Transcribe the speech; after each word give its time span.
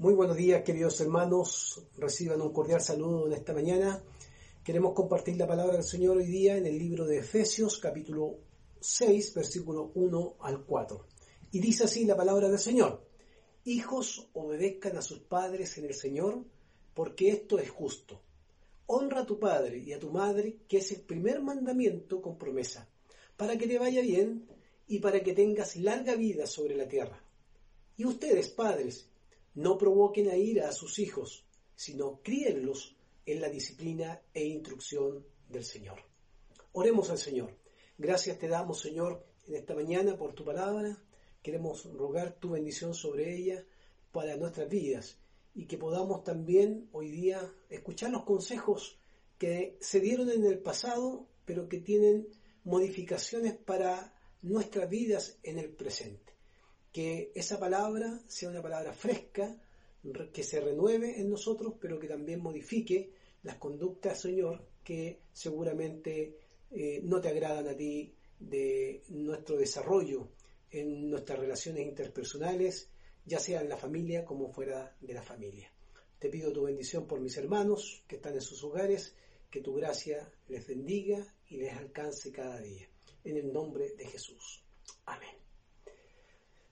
Muy 0.00 0.14
buenos 0.14 0.36
días, 0.36 0.62
queridos 0.62 1.00
hermanos. 1.00 1.82
Reciban 1.96 2.40
un 2.40 2.52
cordial 2.52 2.80
saludo 2.80 3.26
en 3.26 3.32
esta 3.32 3.52
mañana. 3.52 4.00
Queremos 4.62 4.94
compartir 4.94 5.36
la 5.36 5.48
palabra 5.48 5.72
del 5.72 5.82
Señor 5.82 6.18
hoy 6.18 6.26
día 6.26 6.56
en 6.56 6.66
el 6.66 6.78
libro 6.78 7.04
de 7.04 7.18
Efesios, 7.18 7.78
capítulo 7.78 8.38
6, 8.78 9.34
versículo 9.34 9.90
1 9.96 10.36
al 10.38 10.64
4. 10.64 11.04
Y 11.50 11.58
dice 11.58 11.82
así 11.82 12.04
la 12.04 12.16
palabra 12.16 12.48
del 12.48 12.60
Señor. 12.60 13.04
Hijos, 13.64 14.28
obedezcan 14.34 14.96
a 14.96 15.02
sus 15.02 15.18
padres 15.18 15.76
en 15.78 15.86
el 15.86 15.94
Señor, 15.94 16.44
porque 16.94 17.30
esto 17.30 17.58
es 17.58 17.68
justo. 17.68 18.22
Honra 18.86 19.22
a 19.22 19.26
tu 19.26 19.40
padre 19.40 19.78
y 19.78 19.92
a 19.94 19.98
tu 19.98 20.12
madre, 20.12 20.58
que 20.68 20.76
es 20.76 20.92
el 20.92 21.00
primer 21.00 21.42
mandamiento 21.42 22.22
con 22.22 22.38
promesa, 22.38 22.88
para 23.36 23.58
que 23.58 23.66
te 23.66 23.80
vaya 23.80 24.00
bien 24.00 24.46
y 24.86 25.00
para 25.00 25.24
que 25.24 25.32
tengas 25.32 25.74
larga 25.74 26.14
vida 26.14 26.46
sobre 26.46 26.76
la 26.76 26.86
tierra. 26.86 27.20
Y 27.96 28.04
ustedes, 28.04 28.48
padres, 28.50 29.08
no 29.58 29.76
provoquen 29.76 30.30
a 30.30 30.36
ira 30.36 30.68
a 30.68 30.72
sus 30.72 31.00
hijos, 31.00 31.44
sino 31.74 32.20
críenlos 32.22 32.94
en 33.26 33.40
la 33.40 33.48
disciplina 33.48 34.22
e 34.32 34.44
instrucción 34.46 35.26
del 35.48 35.64
Señor. 35.64 35.98
Oremos 36.70 37.10
al 37.10 37.18
Señor. 37.18 37.56
Gracias 37.98 38.38
te 38.38 38.46
damos, 38.46 38.80
Señor, 38.80 39.26
en 39.48 39.56
esta 39.56 39.74
mañana 39.74 40.16
por 40.16 40.32
tu 40.32 40.44
palabra. 40.44 41.02
Queremos 41.42 41.92
rogar 41.92 42.38
tu 42.38 42.50
bendición 42.50 42.94
sobre 42.94 43.34
ella 43.34 43.66
para 44.12 44.36
nuestras 44.36 44.68
vidas 44.68 45.18
y 45.56 45.66
que 45.66 45.76
podamos 45.76 46.22
también 46.22 46.88
hoy 46.92 47.10
día 47.10 47.52
escuchar 47.68 48.12
los 48.12 48.22
consejos 48.22 49.00
que 49.38 49.76
se 49.80 49.98
dieron 49.98 50.30
en 50.30 50.44
el 50.44 50.60
pasado, 50.60 51.26
pero 51.44 51.68
que 51.68 51.80
tienen 51.80 52.28
modificaciones 52.62 53.56
para 53.56 54.14
nuestras 54.40 54.88
vidas 54.88 55.40
en 55.42 55.58
el 55.58 55.70
presente 55.70 56.27
que 56.98 57.30
esa 57.32 57.60
palabra 57.60 58.20
sea 58.26 58.48
una 58.48 58.60
palabra 58.60 58.92
fresca, 58.92 59.56
que 60.32 60.42
se 60.42 60.60
renueve 60.60 61.20
en 61.20 61.30
nosotros, 61.30 61.74
pero 61.80 61.96
que 61.96 62.08
también 62.08 62.40
modifique 62.40 63.12
las 63.44 63.54
conductas, 63.54 64.20
Señor, 64.20 64.66
que 64.82 65.20
seguramente 65.32 66.36
eh, 66.72 67.00
no 67.04 67.20
te 67.20 67.28
agradan 67.28 67.68
a 67.68 67.76
ti 67.76 68.12
de 68.40 69.04
nuestro 69.10 69.56
desarrollo 69.56 70.30
en 70.72 71.08
nuestras 71.08 71.38
relaciones 71.38 71.86
interpersonales, 71.86 72.90
ya 73.24 73.38
sea 73.38 73.60
en 73.60 73.68
la 73.68 73.76
familia 73.76 74.24
como 74.24 74.52
fuera 74.52 74.96
de 75.00 75.14
la 75.14 75.22
familia. 75.22 75.70
Te 76.18 76.28
pido 76.28 76.52
tu 76.52 76.64
bendición 76.64 77.06
por 77.06 77.20
mis 77.20 77.36
hermanos 77.36 78.02
que 78.08 78.16
están 78.16 78.34
en 78.34 78.40
sus 78.40 78.64
hogares, 78.64 79.14
que 79.52 79.60
tu 79.60 79.72
gracia 79.72 80.28
les 80.48 80.66
bendiga 80.66 81.24
y 81.48 81.58
les 81.58 81.74
alcance 81.74 82.32
cada 82.32 82.60
día. 82.60 82.88
En 83.22 83.36
el 83.36 83.52
nombre 83.52 83.90
de 83.90 84.04
Jesús. 84.04 84.64
Amén. 85.04 85.47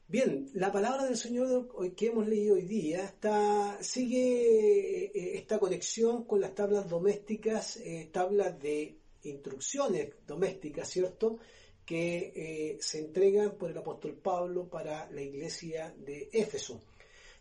Bien, 0.08 0.48
la 0.54 0.70
palabra 0.70 1.04
del 1.04 1.16
Señor 1.16 1.68
que 1.96 2.06
hemos 2.06 2.28
leído 2.28 2.54
hoy 2.54 2.62
día 2.62 3.02
está, 3.02 3.76
sigue 3.82 5.06
eh, 5.06 5.36
esta 5.36 5.58
conexión 5.58 6.22
con 6.26 6.40
las 6.40 6.54
tablas 6.54 6.88
domésticas, 6.88 7.78
eh, 7.78 8.08
tablas 8.12 8.56
de 8.62 8.98
instrucciones 9.24 10.10
domésticas, 10.24 10.88
¿cierto? 10.88 11.40
Que 11.84 12.32
eh, 12.36 12.78
se 12.80 13.00
entregan 13.00 13.56
por 13.58 13.72
el 13.72 13.78
apóstol 13.78 14.14
Pablo 14.14 14.68
para 14.68 15.10
la 15.10 15.22
iglesia 15.22 15.92
de 15.98 16.30
Éfeso. 16.32 16.80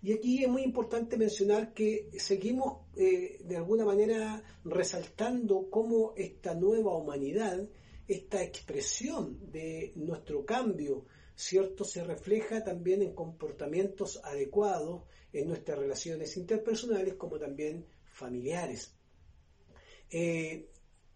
Y 0.01 0.13
aquí 0.13 0.43
es 0.43 0.49
muy 0.49 0.63
importante 0.63 1.17
mencionar 1.17 1.71
que 1.71 2.09
seguimos 2.17 2.79
de 2.95 3.57
alguna 3.57 3.85
manera 3.85 4.41
resaltando 4.63 5.69
cómo 5.69 6.13
esta 6.15 6.53
nueva 6.55 6.95
humanidad, 6.95 7.67
esta 8.07 8.43
expresión 8.43 9.51
de 9.51 9.93
nuestro 9.95 10.45
cambio, 10.45 11.05
¿cierto? 11.35 11.83
Se 11.83 12.03
refleja 12.03 12.63
también 12.63 13.01
en 13.01 13.13
comportamientos 13.13 14.21
adecuados 14.23 15.03
en 15.33 15.47
nuestras 15.47 15.77
relaciones 15.77 16.37
interpersonales 16.37 17.15
como 17.15 17.37
también 17.37 17.85
familiares. 18.13 18.93
Eh, 20.09 20.69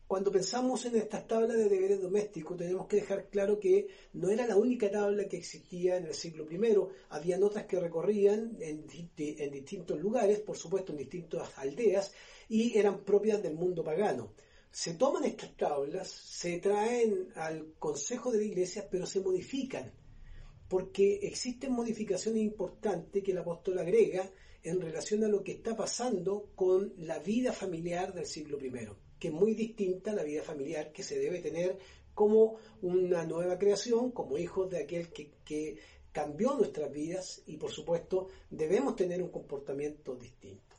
cuando 0.08 0.32
pensamos 0.32 0.86
en 0.86 0.96
estas 0.96 1.28
tablas 1.28 1.56
de 1.56 1.70
deberes 1.70 2.02
domésticos, 2.02 2.58
tenemos 2.58 2.88
que 2.88 2.98
dejar 2.98 3.30
claro 3.30 3.60
que 3.60 3.88
no 4.14 4.30
era 4.30 4.48
la 4.48 4.58
única 4.58 4.90
tabla 4.90 5.28
que 5.28 5.38
existía 5.38 5.98
en 5.98 6.08
el 6.08 6.16
siglo 6.16 6.48
I, 6.52 6.76
habían 7.10 7.44
otras 7.44 7.66
que 7.66 7.80
recorrían 7.80 8.58
en, 8.60 8.86
en 9.18 9.52
distintos 9.52 10.00
lugares, 10.00 10.40
por 10.40 10.58
supuesto 10.58 10.92
en 10.92 10.98
distintas 10.98 11.56
aldeas, 11.58 12.12
y 12.50 12.76
eran 12.78 13.04
propias 13.04 13.44
del 13.44 13.54
mundo 13.54 13.84
pagano 13.84 14.34
se 14.72 14.94
toman 14.94 15.26
estas 15.26 15.56
tablas, 15.58 16.08
se 16.08 16.60
traen 16.60 17.32
al 17.36 17.74
consejo 17.80 18.32
de 18.32 18.38
la 18.38 18.44
iglesia, 18.44 18.88
pero 18.90 19.06
se 19.06 19.20
modifican 19.20 19.92
porque 20.70 21.20
existen 21.24 21.74
modificaciones 21.74 22.44
importantes 22.44 23.24
que 23.24 23.32
el 23.32 23.40
apóstol 23.40 23.80
agrega 23.80 24.30
en 24.64 24.80
relación 24.80 25.24
a 25.24 25.28
lo 25.28 25.44
que 25.44 25.54
está 25.54 25.76
pasando 25.76 26.52
con 26.56 26.94
la 26.98 27.20
vida 27.20 27.52
familiar 27.52 28.14
del 28.14 28.28
siglo 28.28 28.60
I, 28.64 28.72
que 29.18 29.30
es 29.30 29.34
muy 29.34 29.56
distinta 29.56 30.12
a 30.12 30.16
la 30.16 30.24
vida 30.24 30.44
familiar 30.44 30.92
que 30.92 31.04
se 31.04 31.20
debe 31.20 31.40
tener 31.40 31.78
como 32.14 32.58
una 32.82 33.26
nueva 33.26 33.58
creación, 33.58 34.12
como 34.12 34.38
hijos 34.38 34.70
de 34.70 34.84
aquel 34.84 35.10
que, 35.10 35.78
cambió 36.12 36.56
nuestras 36.56 36.92
vidas 36.92 37.44
y 37.46 37.58
por 37.58 37.72
supuesto 37.72 38.28
debemos 38.50 38.96
tener 38.96 39.22
un 39.22 39.30
comportamiento 39.30 40.16
distinto. 40.16 40.76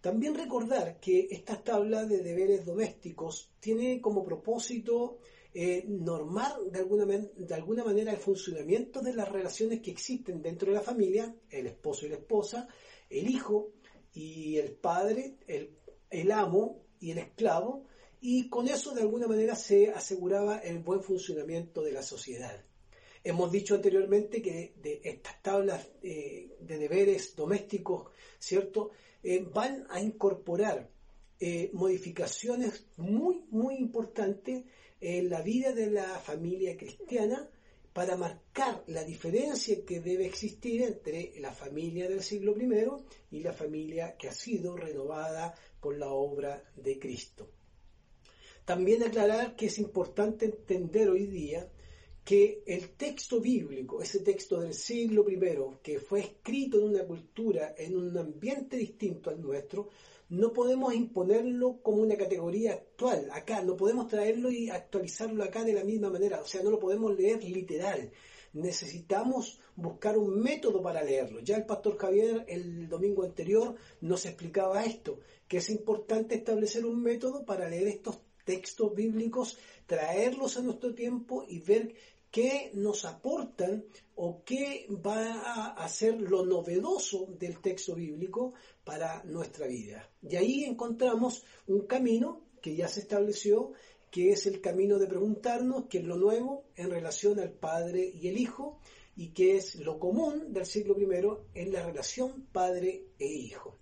También 0.00 0.34
recordar 0.34 0.98
que 1.00 1.28
estas 1.30 1.64
tablas 1.64 2.08
de 2.08 2.18
deberes 2.18 2.66
domésticos 2.66 3.52
tienen 3.60 4.00
como 4.00 4.24
propósito 4.24 5.18
eh, 5.58 5.86
normar 5.88 6.52
de 6.70 6.80
alguna, 6.80 7.06
de 7.06 7.54
alguna 7.54 7.82
manera 7.82 8.12
el 8.12 8.18
funcionamiento 8.18 9.00
de 9.00 9.14
las 9.14 9.26
relaciones 9.26 9.80
que 9.80 9.90
existen 9.90 10.42
dentro 10.42 10.68
de 10.68 10.74
la 10.74 10.82
familia, 10.82 11.34
el 11.48 11.66
esposo 11.66 12.04
y 12.04 12.10
la 12.10 12.16
esposa, 12.16 12.68
el 13.08 13.30
hijo 13.30 13.72
y 14.12 14.58
el 14.58 14.72
padre, 14.72 15.38
el, 15.46 15.78
el 16.10 16.30
amo 16.30 16.82
y 17.00 17.12
el 17.12 17.16
esclavo, 17.16 17.86
y 18.20 18.50
con 18.50 18.68
eso 18.68 18.92
de 18.92 19.00
alguna 19.00 19.28
manera 19.28 19.56
se 19.56 19.88
aseguraba 19.92 20.58
el 20.58 20.80
buen 20.80 21.02
funcionamiento 21.02 21.82
de 21.82 21.92
la 21.92 22.02
sociedad. 22.02 22.62
Hemos 23.24 23.50
dicho 23.50 23.76
anteriormente 23.76 24.42
que 24.42 24.74
estas 25.04 25.40
tablas 25.40 25.88
eh, 26.02 26.54
de 26.60 26.76
deberes 26.76 27.34
domésticos, 27.34 28.10
¿cierto?, 28.38 28.90
eh, 29.22 29.42
van 29.54 29.86
a 29.88 30.02
incorporar 30.02 30.90
modificaciones 31.72 32.86
muy, 32.96 33.44
muy 33.50 33.76
importantes 33.76 34.64
en 35.08 35.30
la 35.30 35.40
vida 35.40 35.70
de 35.70 35.88
la 35.88 36.18
familia 36.18 36.76
cristiana 36.76 37.48
para 37.92 38.16
marcar 38.16 38.82
la 38.88 39.04
diferencia 39.04 39.84
que 39.84 40.00
debe 40.00 40.26
existir 40.26 40.82
entre 40.82 41.32
la 41.38 41.52
familia 41.52 42.08
del 42.08 42.24
siglo 42.24 42.56
I 42.60 43.36
y 43.36 43.40
la 43.40 43.52
familia 43.52 44.16
que 44.16 44.28
ha 44.28 44.32
sido 44.32 44.76
renovada 44.76 45.54
por 45.80 45.96
la 45.96 46.08
obra 46.08 46.60
de 46.74 46.98
Cristo. 46.98 47.48
También 48.64 49.04
aclarar 49.04 49.54
que 49.54 49.66
es 49.66 49.78
importante 49.78 50.46
entender 50.46 51.08
hoy 51.08 51.26
día 51.26 51.70
que 52.24 52.64
el 52.66 52.96
texto 52.96 53.40
bíblico, 53.40 54.02
ese 54.02 54.18
texto 54.18 54.58
del 54.58 54.74
siglo 54.74 55.24
I, 55.30 55.38
que 55.84 56.00
fue 56.00 56.18
escrito 56.18 56.78
en 56.78 56.88
una 56.96 57.04
cultura, 57.04 57.76
en 57.78 57.96
un 57.96 58.18
ambiente 58.18 58.76
distinto 58.76 59.30
al 59.30 59.40
nuestro, 59.40 59.88
no 60.28 60.52
podemos 60.52 60.94
imponerlo 60.94 61.80
como 61.82 62.02
una 62.02 62.16
categoría 62.16 62.72
actual, 62.72 63.28
acá, 63.32 63.62
no 63.62 63.76
podemos 63.76 64.08
traerlo 64.08 64.50
y 64.50 64.70
actualizarlo 64.70 65.44
acá 65.44 65.64
de 65.64 65.72
la 65.72 65.84
misma 65.84 66.10
manera, 66.10 66.40
o 66.40 66.46
sea, 66.46 66.62
no 66.62 66.70
lo 66.70 66.80
podemos 66.80 67.16
leer 67.16 67.44
literal. 67.44 68.10
Necesitamos 68.52 69.60
buscar 69.74 70.16
un 70.16 70.40
método 70.40 70.80
para 70.82 71.02
leerlo. 71.04 71.40
Ya 71.40 71.56
el 71.56 71.66
pastor 71.66 71.98
Javier 71.98 72.44
el 72.48 72.88
domingo 72.88 73.22
anterior 73.22 73.74
nos 74.00 74.24
explicaba 74.24 74.84
esto, 74.84 75.20
que 75.46 75.58
es 75.58 75.68
importante 75.68 76.34
establecer 76.34 76.86
un 76.86 77.02
método 77.02 77.44
para 77.44 77.68
leer 77.68 77.88
estos 77.88 78.18
textos 78.44 78.94
bíblicos, 78.94 79.58
traerlos 79.86 80.56
a 80.56 80.62
nuestro 80.62 80.94
tiempo 80.94 81.44
y 81.46 81.58
ver 81.58 81.94
qué 82.36 82.70
nos 82.74 83.06
aportan 83.06 83.86
o 84.16 84.44
qué 84.44 84.86
va 84.90 85.70
a 85.70 85.88
ser 85.88 86.20
lo 86.20 86.44
novedoso 86.44 87.28
del 87.38 87.62
texto 87.62 87.94
bíblico 87.94 88.52
para 88.84 89.24
nuestra 89.24 89.66
vida. 89.66 90.10
Y 90.20 90.36
ahí 90.36 90.64
encontramos 90.64 91.44
un 91.66 91.86
camino 91.86 92.42
que 92.60 92.76
ya 92.76 92.88
se 92.88 93.00
estableció, 93.00 93.72
que 94.10 94.32
es 94.32 94.44
el 94.44 94.60
camino 94.60 94.98
de 94.98 95.06
preguntarnos 95.06 95.86
qué 95.88 96.00
es 96.00 96.04
lo 96.04 96.16
nuevo 96.16 96.66
en 96.76 96.90
relación 96.90 97.40
al 97.40 97.52
Padre 97.52 98.12
y 98.14 98.28
el 98.28 98.36
Hijo, 98.36 98.80
y 99.16 99.28
qué 99.30 99.56
es 99.56 99.76
lo 99.76 99.98
común 99.98 100.52
del 100.52 100.66
siglo 100.66 100.94
I 101.00 101.06
en 101.54 101.72
la 101.72 101.86
relación 101.86 102.48
Padre 102.52 103.06
e 103.18 103.28
Hijo. 103.28 103.78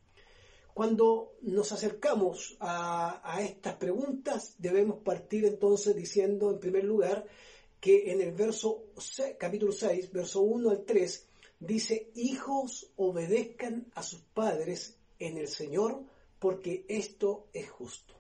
Cuando 0.75 1.33
nos 1.43 1.73
acercamos 1.73 2.57
a 2.61 3.41
estas 3.41 3.75
preguntas, 3.75 4.55
debemos 4.59 5.01
partir 5.01 5.45
entonces 5.45 5.97
diciendo, 5.97 6.53
en 6.53 6.61
primer 6.61 6.85
lugar, 6.85 7.27
que 7.85 8.11
en 8.11 8.23
el 8.23 8.33
verso 8.33 8.87
capítulo 9.39 9.71
6, 9.71 10.11
verso 10.11 10.41
1 10.41 10.71
al 10.71 10.87
3, 10.87 11.29
dice, 11.61 12.13
hijos 12.15 12.91
obedezcan 12.97 13.93
a 13.95 14.03
sus 14.03 14.21
padres 14.21 14.97
en 15.19 15.37
el 15.37 15.49
Señor, 15.49 16.03
porque 16.39 16.87
esto 16.89 17.49
es 17.53 17.69
justo. 17.69 18.15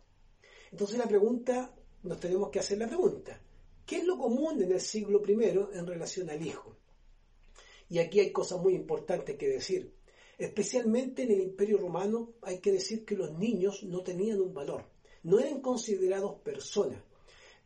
Entonces 0.70 0.98
la 0.98 1.08
pregunta, 1.08 1.74
nos 2.02 2.20
tenemos 2.20 2.50
que 2.50 2.58
hacer 2.58 2.76
la 2.76 2.88
pregunta, 2.88 3.40
¿qué 3.86 4.00
es 4.00 4.04
lo 4.04 4.18
común 4.18 4.62
en 4.62 4.70
el 4.70 4.82
siglo 4.82 5.22
I 5.26 5.32
en 5.32 5.86
relación 5.86 6.28
al 6.28 6.46
hijo? 6.46 6.76
Y 7.88 8.00
aquí 8.00 8.20
hay 8.20 8.32
cosas 8.32 8.60
muy 8.60 8.74
importantes 8.74 9.38
que 9.38 9.48
decir. 9.48 9.94
Especialmente 10.36 11.22
en 11.22 11.30
el 11.30 11.40
Imperio 11.40 11.78
Romano 11.78 12.34
hay 12.42 12.58
que 12.58 12.70
decir 12.70 13.06
que 13.06 13.16
los 13.16 13.32
niños 13.38 13.82
no 13.84 14.02
tenían 14.02 14.42
un 14.42 14.52
valor, 14.52 14.84
no 15.22 15.40
eran 15.40 15.62
considerados 15.62 16.34
personas. 16.42 17.02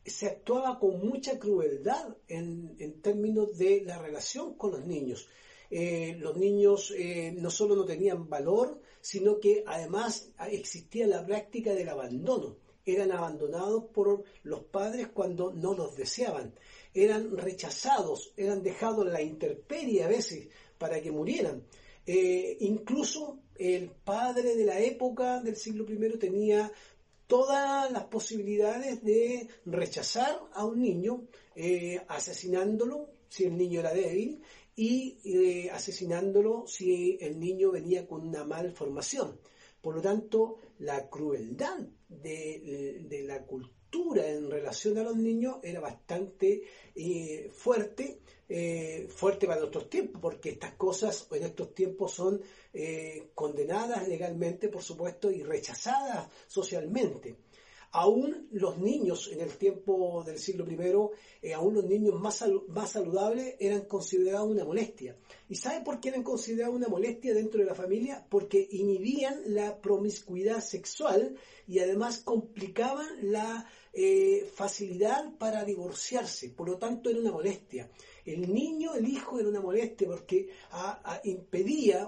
Se 0.08 0.26
actuaba 0.26 0.78
con 0.78 0.98
mucha 1.06 1.38
crueldad 1.38 2.16
en, 2.26 3.00
términos 3.02 3.56
de 3.56 3.82
la 3.84 3.98
relación 3.98 4.54
con 4.54 4.72
los 4.72 4.84
niños. 4.84 5.28
Eh, 5.70 6.16
los 6.18 6.36
niños 6.36 6.92
eh, 6.96 7.34
no 7.36 7.50
solo 7.50 7.76
no 7.76 7.84
tenían 7.84 8.28
valor, 8.28 8.80
sino 9.00 9.38
que 9.38 9.64
además 9.66 10.32
existía 10.50 11.06
la 11.06 11.24
práctica 11.24 11.74
del 11.74 11.88
abandono. 11.88 12.56
Eran 12.84 13.12
abandonados 13.12 13.84
por 13.92 14.24
los 14.44 14.64
padres 14.64 15.08
cuando 15.08 15.52
no 15.52 15.74
los 15.74 15.94
deseaban. 15.94 16.54
Eran 16.94 17.36
rechazados, 17.36 18.32
eran 18.36 18.62
dejados 18.62 19.06
en 19.06 19.12
la 19.12 19.22
intemperie 19.22 20.04
a 20.04 20.08
veces 20.08 20.48
para 20.78 21.00
que 21.00 21.10
murieran. 21.10 21.64
Eh, 22.06 22.56
incluso 22.60 23.40
el 23.56 23.90
padre 23.90 24.56
de 24.56 24.64
la 24.64 24.80
época 24.80 25.42
del 25.42 25.56
siglo 25.56 25.84
I 25.86 26.18
tenía 26.18 26.72
todas 27.28 27.92
las 27.92 28.04
posibilidades 28.04 29.04
de 29.04 29.48
rechazar 29.66 30.40
a 30.54 30.64
un 30.64 30.80
niño, 30.80 31.28
eh, 31.54 32.00
asesinándolo 32.08 33.10
si 33.28 33.44
el 33.44 33.56
niño 33.56 33.80
era 33.80 33.92
débil 33.92 34.42
y 34.74 35.18
eh, 35.24 35.70
asesinándolo 35.70 36.66
si 36.66 37.18
el 37.20 37.38
niño 37.38 37.70
venía 37.70 38.08
con 38.08 38.26
una 38.26 38.44
malformación. 38.44 39.38
Por 39.82 39.96
lo 39.96 40.00
tanto, 40.00 40.56
la 40.78 41.08
crueldad 41.08 41.78
de, 42.08 43.24
la 43.26 43.44
cultura 43.44 44.26
en 44.26 44.50
relación 44.50 44.96
a 44.98 45.02
los 45.02 45.16
niños 45.16 45.58
era 45.62 45.80
bastante 45.80 46.62
eh, 46.94 47.50
fuerte, 47.52 48.20
eh, 48.48 49.06
fuerte 49.10 49.46
para 49.46 49.60
nuestros 49.60 49.90
tiempos, 49.90 50.20
porque 50.22 50.50
estas 50.50 50.74
cosas 50.74 51.26
en 51.32 51.44
estos 51.44 51.74
tiempos 51.74 52.12
son 52.12 52.40
eh, 52.72 53.30
condenadas 53.34 54.08
legalmente, 54.08 54.68
por 54.68 54.82
supuesto, 54.82 55.30
y 55.30 55.42
rechazadas 55.42 56.28
socialmente. 56.46 57.36
Aún 57.90 58.48
los 58.52 58.78
niños 58.78 59.30
en 59.32 59.40
el 59.40 59.56
tiempo 59.56 60.22
del 60.24 60.38
siglo 60.38 60.66
I, 60.70 61.52
aún 61.52 61.74
los 61.74 61.84
niños 61.84 62.20
más, 62.20 62.44
más 62.68 62.90
saludables 62.90 63.56
eran 63.58 63.82
considerados 63.82 64.50
una 64.50 64.64
molestia. 64.64 65.16
¿Y 65.48 65.56
sabe 65.56 65.82
por 65.82 65.98
qué 65.98 66.10
eran 66.10 66.22
considerados 66.22 66.76
una 66.76 66.88
molestia 66.88 67.32
dentro 67.32 67.60
de 67.60 67.66
la 67.66 67.74
familia? 67.74 68.24
Porque 68.28 68.68
inhibían 68.70 69.40
la 69.46 69.80
promiscuidad 69.80 70.60
sexual 70.60 71.36
y 71.66 71.78
además 71.78 72.20
complicaban 72.20 73.06
la 73.32 73.66
eh, 73.94 74.46
facilidad 74.54 75.32
para 75.38 75.64
divorciarse, 75.64 76.50
por 76.50 76.68
lo 76.68 76.76
tanto 76.76 77.08
era 77.08 77.18
una 77.18 77.32
molestia. 77.32 77.90
El 78.26 78.52
niño, 78.52 78.94
el 78.94 79.08
hijo 79.08 79.40
era 79.40 79.48
una 79.48 79.62
molestia 79.62 80.06
porque 80.06 80.50
impedía 81.24 82.06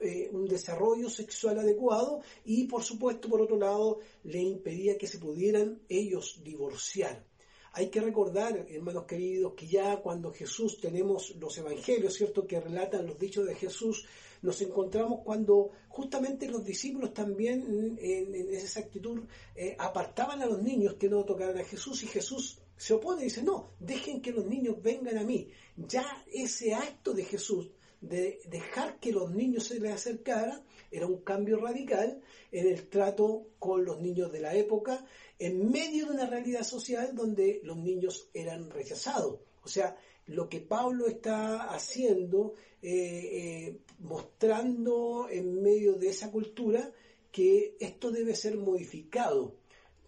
eh, 0.00 0.28
un, 0.30 0.46
desarrollo 0.46 1.08
sexual 1.08 1.58
adecuado 1.58 2.20
y 2.44 2.64
por 2.64 2.82
supuesto 2.82 3.30
por 3.30 3.40
otro 3.40 3.58
lado 3.58 4.00
le 4.24 4.42
impedía 4.42 4.98
que 4.98 5.06
se 5.06 5.18
pudieran 5.18 5.80
ellos 5.88 6.42
divorciar. 6.44 7.29
Hay 7.72 7.88
que 7.88 8.00
recordar, 8.00 8.66
hermanos 8.68 9.04
queridos, 9.04 9.54
que 9.54 9.66
ya 9.66 9.96
cuando 9.98 10.32
Jesús 10.32 10.80
tenemos 10.80 11.36
los 11.36 11.56
evangelios, 11.58 12.14
¿cierto?, 12.14 12.46
que 12.46 12.60
relatan 12.60 13.06
los 13.06 13.18
dichos 13.18 13.46
de 13.46 13.54
Jesús, 13.54 14.06
nos 14.42 14.60
encontramos 14.62 15.20
cuando 15.24 15.70
justamente 15.88 16.48
los 16.48 16.64
discípulos 16.64 17.12
también 17.14 17.96
en, 18.00 18.34
esa 18.54 18.80
actitud 18.80 19.20
eh, 19.54 19.76
apartaban 19.78 20.42
a 20.42 20.46
los 20.46 20.62
niños 20.62 20.94
que 20.94 21.08
no 21.08 21.24
tocaran 21.24 21.58
a 21.58 21.64
Jesús 21.64 22.02
y 22.02 22.06
Jesús 22.06 22.58
se 22.76 22.94
opone 22.94 23.20
y 23.20 23.24
dice, 23.24 23.42
no, 23.42 23.74
dejen 23.78 24.22
que 24.22 24.32
los 24.32 24.46
niños 24.46 24.82
vengan 24.82 25.18
a 25.18 25.24
mí. 25.24 25.50
Ya 25.76 26.24
ese 26.32 26.74
acto 26.74 27.12
de 27.12 27.24
Jesús 27.24 27.70
de 28.00 28.40
dejar 28.46 28.98
que 28.98 29.12
los 29.12 29.30
niños 29.30 29.64
se 29.64 29.78
les 29.78 29.92
acercaran 29.92 30.62
era 30.90 31.06
un 31.06 31.18
cambio 31.18 31.58
radical 31.58 32.22
en 32.50 32.66
el 32.68 32.88
trato 32.88 33.48
con 33.58 33.84
los 33.84 34.00
niños 34.00 34.32
de 34.32 34.40
la 34.40 34.54
época 34.54 35.04
en 35.40 35.70
medio 35.70 36.06
de 36.06 36.12
una 36.12 36.26
realidad 36.26 36.62
social 36.62 37.14
donde 37.14 37.60
los 37.64 37.76
niños 37.76 38.28
eran 38.32 38.70
rechazados. 38.70 39.40
O 39.64 39.68
sea, 39.68 39.96
lo 40.26 40.48
que 40.48 40.60
Pablo 40.60 41.06
está 41.08 41.64
haciendo, 41.74 42.54
eh, 42.82 42.92
eh, 42.92 43.80
mostrando 43.98 45.28
en 45.28 45.60
medio 45.60 45.94
de 45.94 46.10
esa 46.10 46.30
cultura 46.30 46.92
que 47.32 47.76
esto 47.80 48.10
debe 48.10 48.34
ser 48.34 48.56
modificado. 48.56 49.56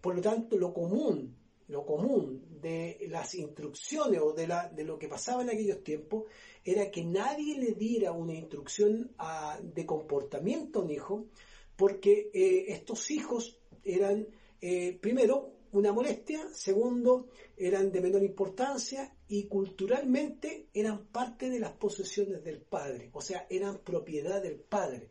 Por 0.00 0.16
lo 0.16 0.20
tanto, 0.22 0.56
lo 0.58 0.72
común, 0.72 1.36
lo 1.68 1.86
común 1.86 2.60
de 2.60 3.06
las 3.08 3.34
instrucciones 3.34 4.20
o 4.20 4.32
de, 4.32 4.46
lo 4.84 4.98
que 4.98 5.08
pasaba 5.08 5.42
en 5.42 5.50
aquellos 5.50 5.82
tiempos 5.82 6.24
era 6.64 6.90
que 6.90 7.04
nadie 7.04 7.58
le 7.58 7.72
diera 7.72 8.12
una 8.12 8.34
instrucción 8.34 9.10
de 9.62 9.86
comportamiento 9.86 10.80
a 10.80 10.82
un 10.82 10.90
hijo, 10.90 11.26
porque 11.76 12.30
eh, 12.34 12.66
estos 12.68 13.10
hijos 13.10 13.58
eran, 13.82 14.28
primero, 15.00 15.52
una 15.72 15.92
molestia, 15.92 16.48
segundo, 16.52 17.28
eran 17.56 17.90
de 17.90 18.00
menor 18.00 18.22
importancia 18.22 19.12
y 19.28 19.44
culturalmente 19.44 20.68
eran 20.74 21.06
parte 21.06 21.48
de 21.48 21.58
las 21.58 21.72
posesiones 21.72 22.44
del 22.44 22.60
padre, 22.60 23.10
o 23.12 23.20
sea, 23.20 23.46
eran 23.48 23.78
propiedad 23.78 24.42
del 24.42 24.60
padre. 24.60 25.08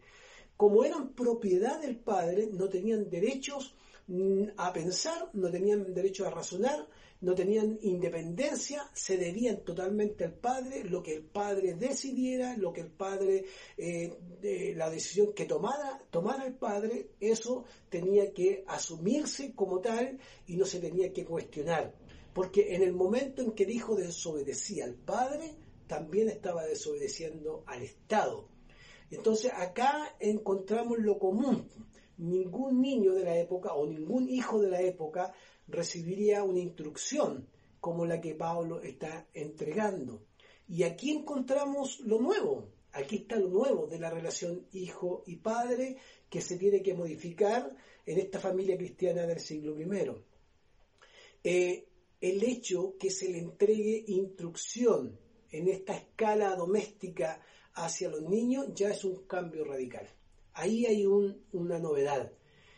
Como 0.55 0.83
eran 0.85 1.13
propiedad 1.13 1.81
del 1.81 1.97
padre, 1.97 2.47
no 2.51 2.69
tenían 2.69 3.09
derechos 3.09 3.75
mm, 4.07 4.43
a 4.57 4.71
pensar, 4.71 5.29
no 5.33 5.49
tenían 5.49 5.93
derecho 5.93 6.27
a 6.27 6.29
razonar, 6.29 6.87
no 7.21 7.35
tenían 7.35 7.77
independencia, 7.81 8.89
se 8.93 9.17
debían 9.17 9.63
totalmente 9.63 10.23
al 10.23 10.33
padre, 10.33 10.83
lo 10.83 11.03
que 11.03 11.13
el 11.13 11.23
padre 11.23 11.75
decidiera, 11.75 12.57
lo 12.57 12.73
que 12.73 12.81
el 12.81 12.91
padre, 12.91 13.45
eh, 13.77 14.73
la 14.75 14.89
decisión 14.89 15.33
que 15.33 15.45
tomara, 15.45 16.03
tomara 16.09 16.45
el 16.45 16.55
padre, 16.55 17.11
eso 17.19 17.63
tenía 17.89 18.33
que 18.33 18.63
asumirse 18.67 19.53
como 19.53 19.79
tal 19.79 20.19
y 20.47 20.57
no 20.57 20.65
se 20.65 20.79
tenía 20.79 21.13
que 21.13 21.25
cuestionar. 21.25 21.93
Porque 22.33 22.75
en 22.75 22.81
el 22.81 22.93
momento 22.93 23.41
en 23.41 23.51
que 23.51 23.63
el 23.63 23.71
hijo 23.71 23.95
desobedecía 23.95 24.85
al 24.85 24.95
padre, 24.95 25.55
también 25.85 26.29
estaba 26.29 26.65
desobedeciendo 26.65 27.63
al 27.67 27.83
Estado. 27.83 28.47
Entonces 29.11 29.51
acá 29.53 30.15
encontramos 30.19 30.97
lo 30.99 31.19
común. 31.19 31.69
Ningún 32.21 32.81
niño 32.81 33.13
de 33.13 33.23
la 33.23 33.35
época 33.37 33.73
o 33.73 33.87
ningún 33.87 34.29
hijo 34.29 34.61
de 34.61 34.69
la 34.69 34.79
época 34.79 35.33
recibiría 35.67 36.43
una 36.43 36.59
instrucción 36.59 37.47
como 37.79 38.05
la 38.05 38.21
que 38.21 38.35
Pablo 38.35 38.79
está 38.81 39.27
entregando. 39.33 40.21
Y 40.67 40.83
aquí 40.83 41.11
encontramos 41.11 41.99
lo 42.01 42.19
nuevo, 42.19 42.69
aquí 42.93 43.17
está 43.17 43.37
lo 43.37 43.49
nuevo 43.49 43.87
de 43.87 43.97
la 43.99 44.11
relación 44.11 44.67
hijo 44.71 45.23
y 45.25 45.37
padre 45.37 45.97
que 46.29 46.41
se 46.41 46.57
tiene 46.57 46.83
que 46.83 46.93
modificar 46.93 47.75
en 48.05 48.19
esta 48.19 48.39
familia 48.39 48.77
cristiana 48.77 49.25
del 49.25 49.39
siglo 49.39 49.79
I. 49.79 50.11
Eh, 51.43 51.87
el 52.21 52.43
hecho 52.43 52.95
que 52.99 53.09
se 53.09 53.29
le 53.29 53.39
entregue 53.39 54.03
instrucción 54.07 55.17
en 55.49 55.67
esta 55.67 55.95
escala 55.95 56.55
doméstica 56.55 57.41
hacia 57.73 58.09
los 58.09 58.21
niños 58.21 58.67
ya 58.75 58.89
es 58.89 59.03
un 59.03 59.25
cambio 59.25 59.65
radical. 59.65 60.07
Ahí 60.53 60.85
hay 60.85 61.05
una 61.05 61.79
novedad. 61.79 62.31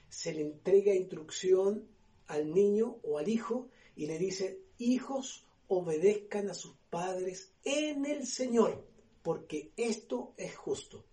Se 0.10 0.34
le 0.34 0.42
entrega 0.42 0.94
instrucción 0.94 1.88
al 2.28 2.54
niño 2.54 2.98
o 3.04 3.18
al 3.18 3.28
hijo 3.28 3.70
y 3.96 4.06
le 4.06 4.18
dice, 4.18 4.60
hijos, 4.78 5.46
obedezcan 5.68 6.50
a 6.50 6.54
sus 6.54 6.76
padres 6.90 7.52
en 7.64 8.06
el 8.06 8.28
Señor, 8.28 8.86
porque 9.22 9.72
esto 9.78 10.34
es 10.38 10.56
justo. 10.56 11.06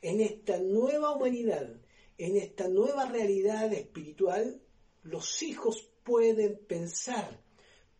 En 0.00 0.20
esta 0.20 0.58
nueva 0.58 1.14
humanidad, 1.14 1.68
en 2.18 2.36
esta 2.36 2.68
nueva 2.68 3.06
realidad 3.06 3.72
espiritual, 3.72 4.60
los 5.02 5.42
hijos 5.42 5.88
pueden 6.02 6.58
pensar, 6.66 7.40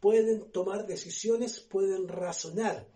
pueden 0.00 0.50
tomar 0.52 0.86
decisiones, 0.86 1.60
pueden 1.60 2.08
razonar, 2.08 2.86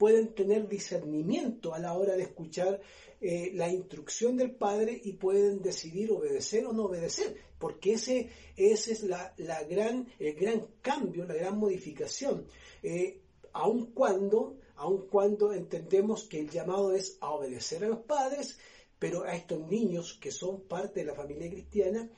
pueden 0.00 0.34
tener 0.34 0.66
discernimiento 0.66 1.74
a 1.74 1.78
la 1.78 1.92
hora 1.92 2.16
de 2.16 2.22
escuchar 2.22 2.80
eh, 3.20 3.50
la 3.52 3.68
instrucción 3.68 4.34
del 4.34 4.52
Padre 4.52 4.98
y 5.04 5.12
pueden 5.12 5.60
decidir 5.60 6.10
obedecer 6.10 6.64
o 6.64 6.72
no 6.72 6.84
obedecer, 6.84 7.36
porque 7.58 7.92
ese, 7.92 8.30
ese 8.56 8.92
es 8.92 9.02
la, 9.02 9.34
gran, 9.68 10.08
el 10.18 10.34
gran 10.36 10.66
cambio, 10.80 11.26
la 11.26 11.34
gran 11.34 11.58
modificación. 11.58 12.46
Eh, 12.82 13.20
aun 13.52 13.92
cuando, 13.92 14.56
aun 14.76 15.06
cuando 15.06 15.52
entendemos 15.52 16.24
que 16.24 16.40
el 16.40 16.48
llamado 16.48 16.94
es 16.94 17.18
a 17.20 17.32
obedecer 17.32 17.84
a 17.84 17.88
los 17.88 18.00
padres, 18.00 18.56
pero 18.98 19.24
a 19.24 19.36
estos 19.36 19.60
niños 19.68 20.16
que 20.18 20.30
son 20.30 20.62
parte 20.62 21.00
de 21.00 21.06
la 21.08 21.14
familia 21.14 21.50
cristiana, 21.50 22.08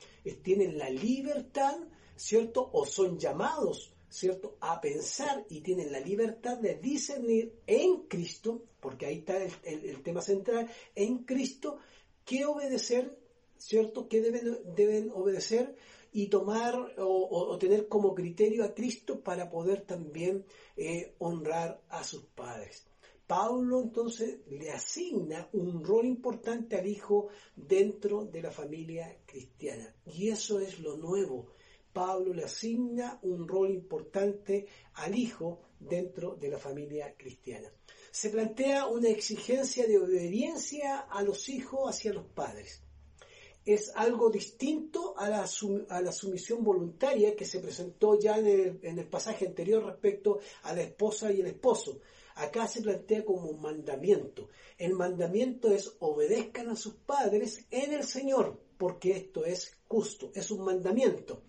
tienen 0.44 0.78
la 0.78 0.88
libertad, 0.88 1.78
¿cierto? 2.14 2.70
O 2.74 2.86
son 2.86 3.18
llamados 3.18 3.92
¿cierto?, 4.12 4.56
a 4.60 4.80
pensar 4.80 5.44
y 5.48 5.62
tienen 5.62 5.90
la 5.90 6.00
libertad 6.00 6.58
de 6.58 6.76
discernir 6.76 7.60
en 7.66 8.02
Cristo, 8.08 8.62
porque 8.78 9.06
ahí 9.06 9.18
está 9.18 9.42
el, 9.64 10.02
tema 10.02 10.20
central, 10.20 10.70
en 10.94 11.24
Cristo, 11.24 11.78
qué 12.24 12.44
obedecer, 12.44 13.18
¿cierto?, 13.56 14.08
qué 14.08 14.20
deben, 14.20 14.58
deben 14.76 15.10
obedecer 15.10 15.74
y 16.12 16.26
tomar 16.26 16.94
o, 16.98 17.56
tener 17.58 17.88
como 17.88 18.14
criterio 18.14 18.64
a 18.64 18.74
Cristo 18.74 19.20
para 19.20 19.48
poder 19.48 19.80
también 19.80 20.44
eh, 20.76 21.14
honrar 21.18 21.80
a 21.88 22.04
sus 22.04 22.24
padres. 22.24 22.84
Pablo 23.26 23.80
entonces 23.80 24.40
le 24.50 24.70
asigna 24.72 25.48
un 25.54 25.82
rol 25.82 26.04
importante 26.04 26.76
al 26.76 26.86
hijo 26.86 27.28
dentro 27.56 28.26
de 28.26 28.42
la 28.42 28.50
familia 28.50 29.16
cristiana. 29.24 29.94
Y 30.04 30.28
eso 30.28 30.60
es 30.60 30.80
lo 30.80 30.98
nuevo. 30.98 31.46
Pablo 31.92 32.32
le 32.32 32.44
asigna 32.44 33.18
un 33.22 33.46
rol 33.46 33.70
importante 33.70 34.66
al 34.94 35.16
hijo 35.16 35.60
dentro 35.78 36.36
de 36.36 36.48
la 36.48 36.58
familia 36.58 37.14
cristiana. 37.16 37.68
Se 38.10 38.30
plantea 38.30 38.86
una 38.86 39.08
exigencia 39.08 39.86
de 39.86 39.98
obediencia 39.98 41.00
a 41.00 41.22
los 41.22 41.48
hijos 41.48 41.88
hacia 41.88 42.12
los 42.12 42.26
padres. 42.26 42.82
Es 43.64 43.92
algo 43.94 44.28
distinto 44.28 45.14
a 45.16 45.28
la, 45.28 45.46
sumisión 45.46 46.64
voluntaria 46.64 47.36
que 47.36 47.44
se 47.44 47.60
presentó 47.60 48.18
ya 48.18 48.38
en 48.38 48.46
el, 48.46 48.80
en 48.82 48.98
el 48.98 49.06
pasaje 49.06 49.46
anterior 49.46 49.84
respecto 49.84 50.40
a 50.64 50.74
la 50.74 50.82
esposa 50.82 51.32
y 51.32 51.40
el 51.40 51.46
esposo. 51.46 52.00
Acá 52.34 52.66
se 52.66 52.82
plantea 52.82 53.24
como 53.24 53.48
un 53.48 53.60
mandamiento. 53.60 54.48
El 54.78 54.94
mandamiento 54.94 55.70
es 55.70 55.94
obedezcan 56.00 56.70
a 56.70 56.76
sus 56.76 56.94
padres 56.94 57.66
en 57.70 57.92
el 57.92 58.04
Señor, 58.04 58.58
porque 58.78 59.12
esto 59.12 59.44
es 59.44 59.76
justo, 59.86 60.32
es 60.34 60.50
un 60.50 60.64
mandamiento. 60.64 61.42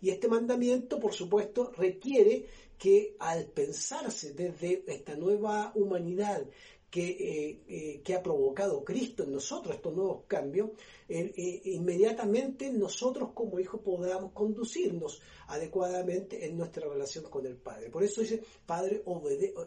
Y 0.00 0.10
este 0.10 0.28
mandamiento, 0.28 0.98
por 0.98 1.12
supuesto, 1.12 1.72
requiere 1.76 2.46
que 2.78 3.16
al 3.18 3.46
pensarse 3.46 4.32
desde 4.32 4.82
esta 4.86 5.14
nueva 5.14 5.72
humanidad 5.74 6.46
que, 6.90 7.08
eh, 7.08 7.60
eh, 7.68 8.00
que, 8.02 8.14
ha 8.14 8.22
provocado 8.22 8.84
Cristo 8.84 9.22
en 9.22 9.32
nosotros, 9.32 9.76
estos 9.76 9.94
nuevos 9.94 10.24
cambios, 10.26 10.70
eh, 11.08 11.60
inmediatamente 11.66 12.72
nosotros 12.72 13.30
como 13.32 13.60
hijos 13.60 13.80
podamos 13.80 14.32
conducirnos 14.32 15.20
adecuadamente 15.46 16.44
en 16.46 16.56
nuestra 16.56 16.88
relación 16.88 17.24
con 17.24 17.46
el 17.46 17.56
Padre. 17.56 17.90
Por 17.90 18.02
eso 18.02 18.22
dice, 18.22 18.42
padre, 18.66 19.02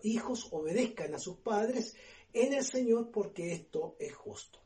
hijos 0.04 0.48
obedezcan 0.52 1.14
a 1.14 1.20
sus 1.20 1.38
padres 1.38 1.96
en 2.34 2.54
el 2.54 2.66
Señor 2.66 3.10
porque 3.10 3.54
esto 3.54 3.96
es 4.00 4.14
justo. 4.14 4.63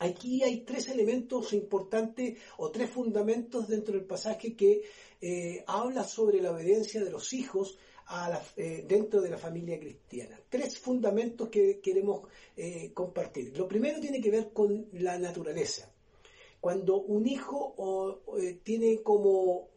Aquí 0.00 0.42
hay 0.42 0.62
tres 0.62 0.88
elementos 0.88 1.52
importantes 1.52 2.38
o 2.56 2.70
tres 2.70 2.88
fundamentos 2.88 3.68
dentro 3.68 3.92
del 3.94 4.06
pasaje 4.06 4.56
que 4.56 4.82
eh, 5.20 5.62
habla 5.66 6.04
sobre 6.04 6.40
la 6.40 6.52
obediencia 6.52 7.04
de 7.04 7.10
los 7.10 7.34
hijos 7.34 7.76
eh, 8.56 8.82
dentro 8.88 9.20
de 9.20 9.28
la 9.28 9.36
familia 9.36 9.78
cristiana. 9.78 10.40
Tres 10.48 10.78
fundamentos 10.78 11.50
que 11.50 11.80
queremos 11.80 12.22
eh, 12.56 12.92
compartir. 12.94 13.54
Lo 13.58 13.68
primero 13.68 14.00
tiene 14.00 14.22
que 14.22 14.30
ver 14.30 14.54
con 14.54 14.88
la 14.92 15.18
naturaleza. 15.18 15.92
Cuando 16.62 17.02
un 17.02 17.26
hijo 17.26 18.22
tiene 18.62 19.02
como, 19.02 19.68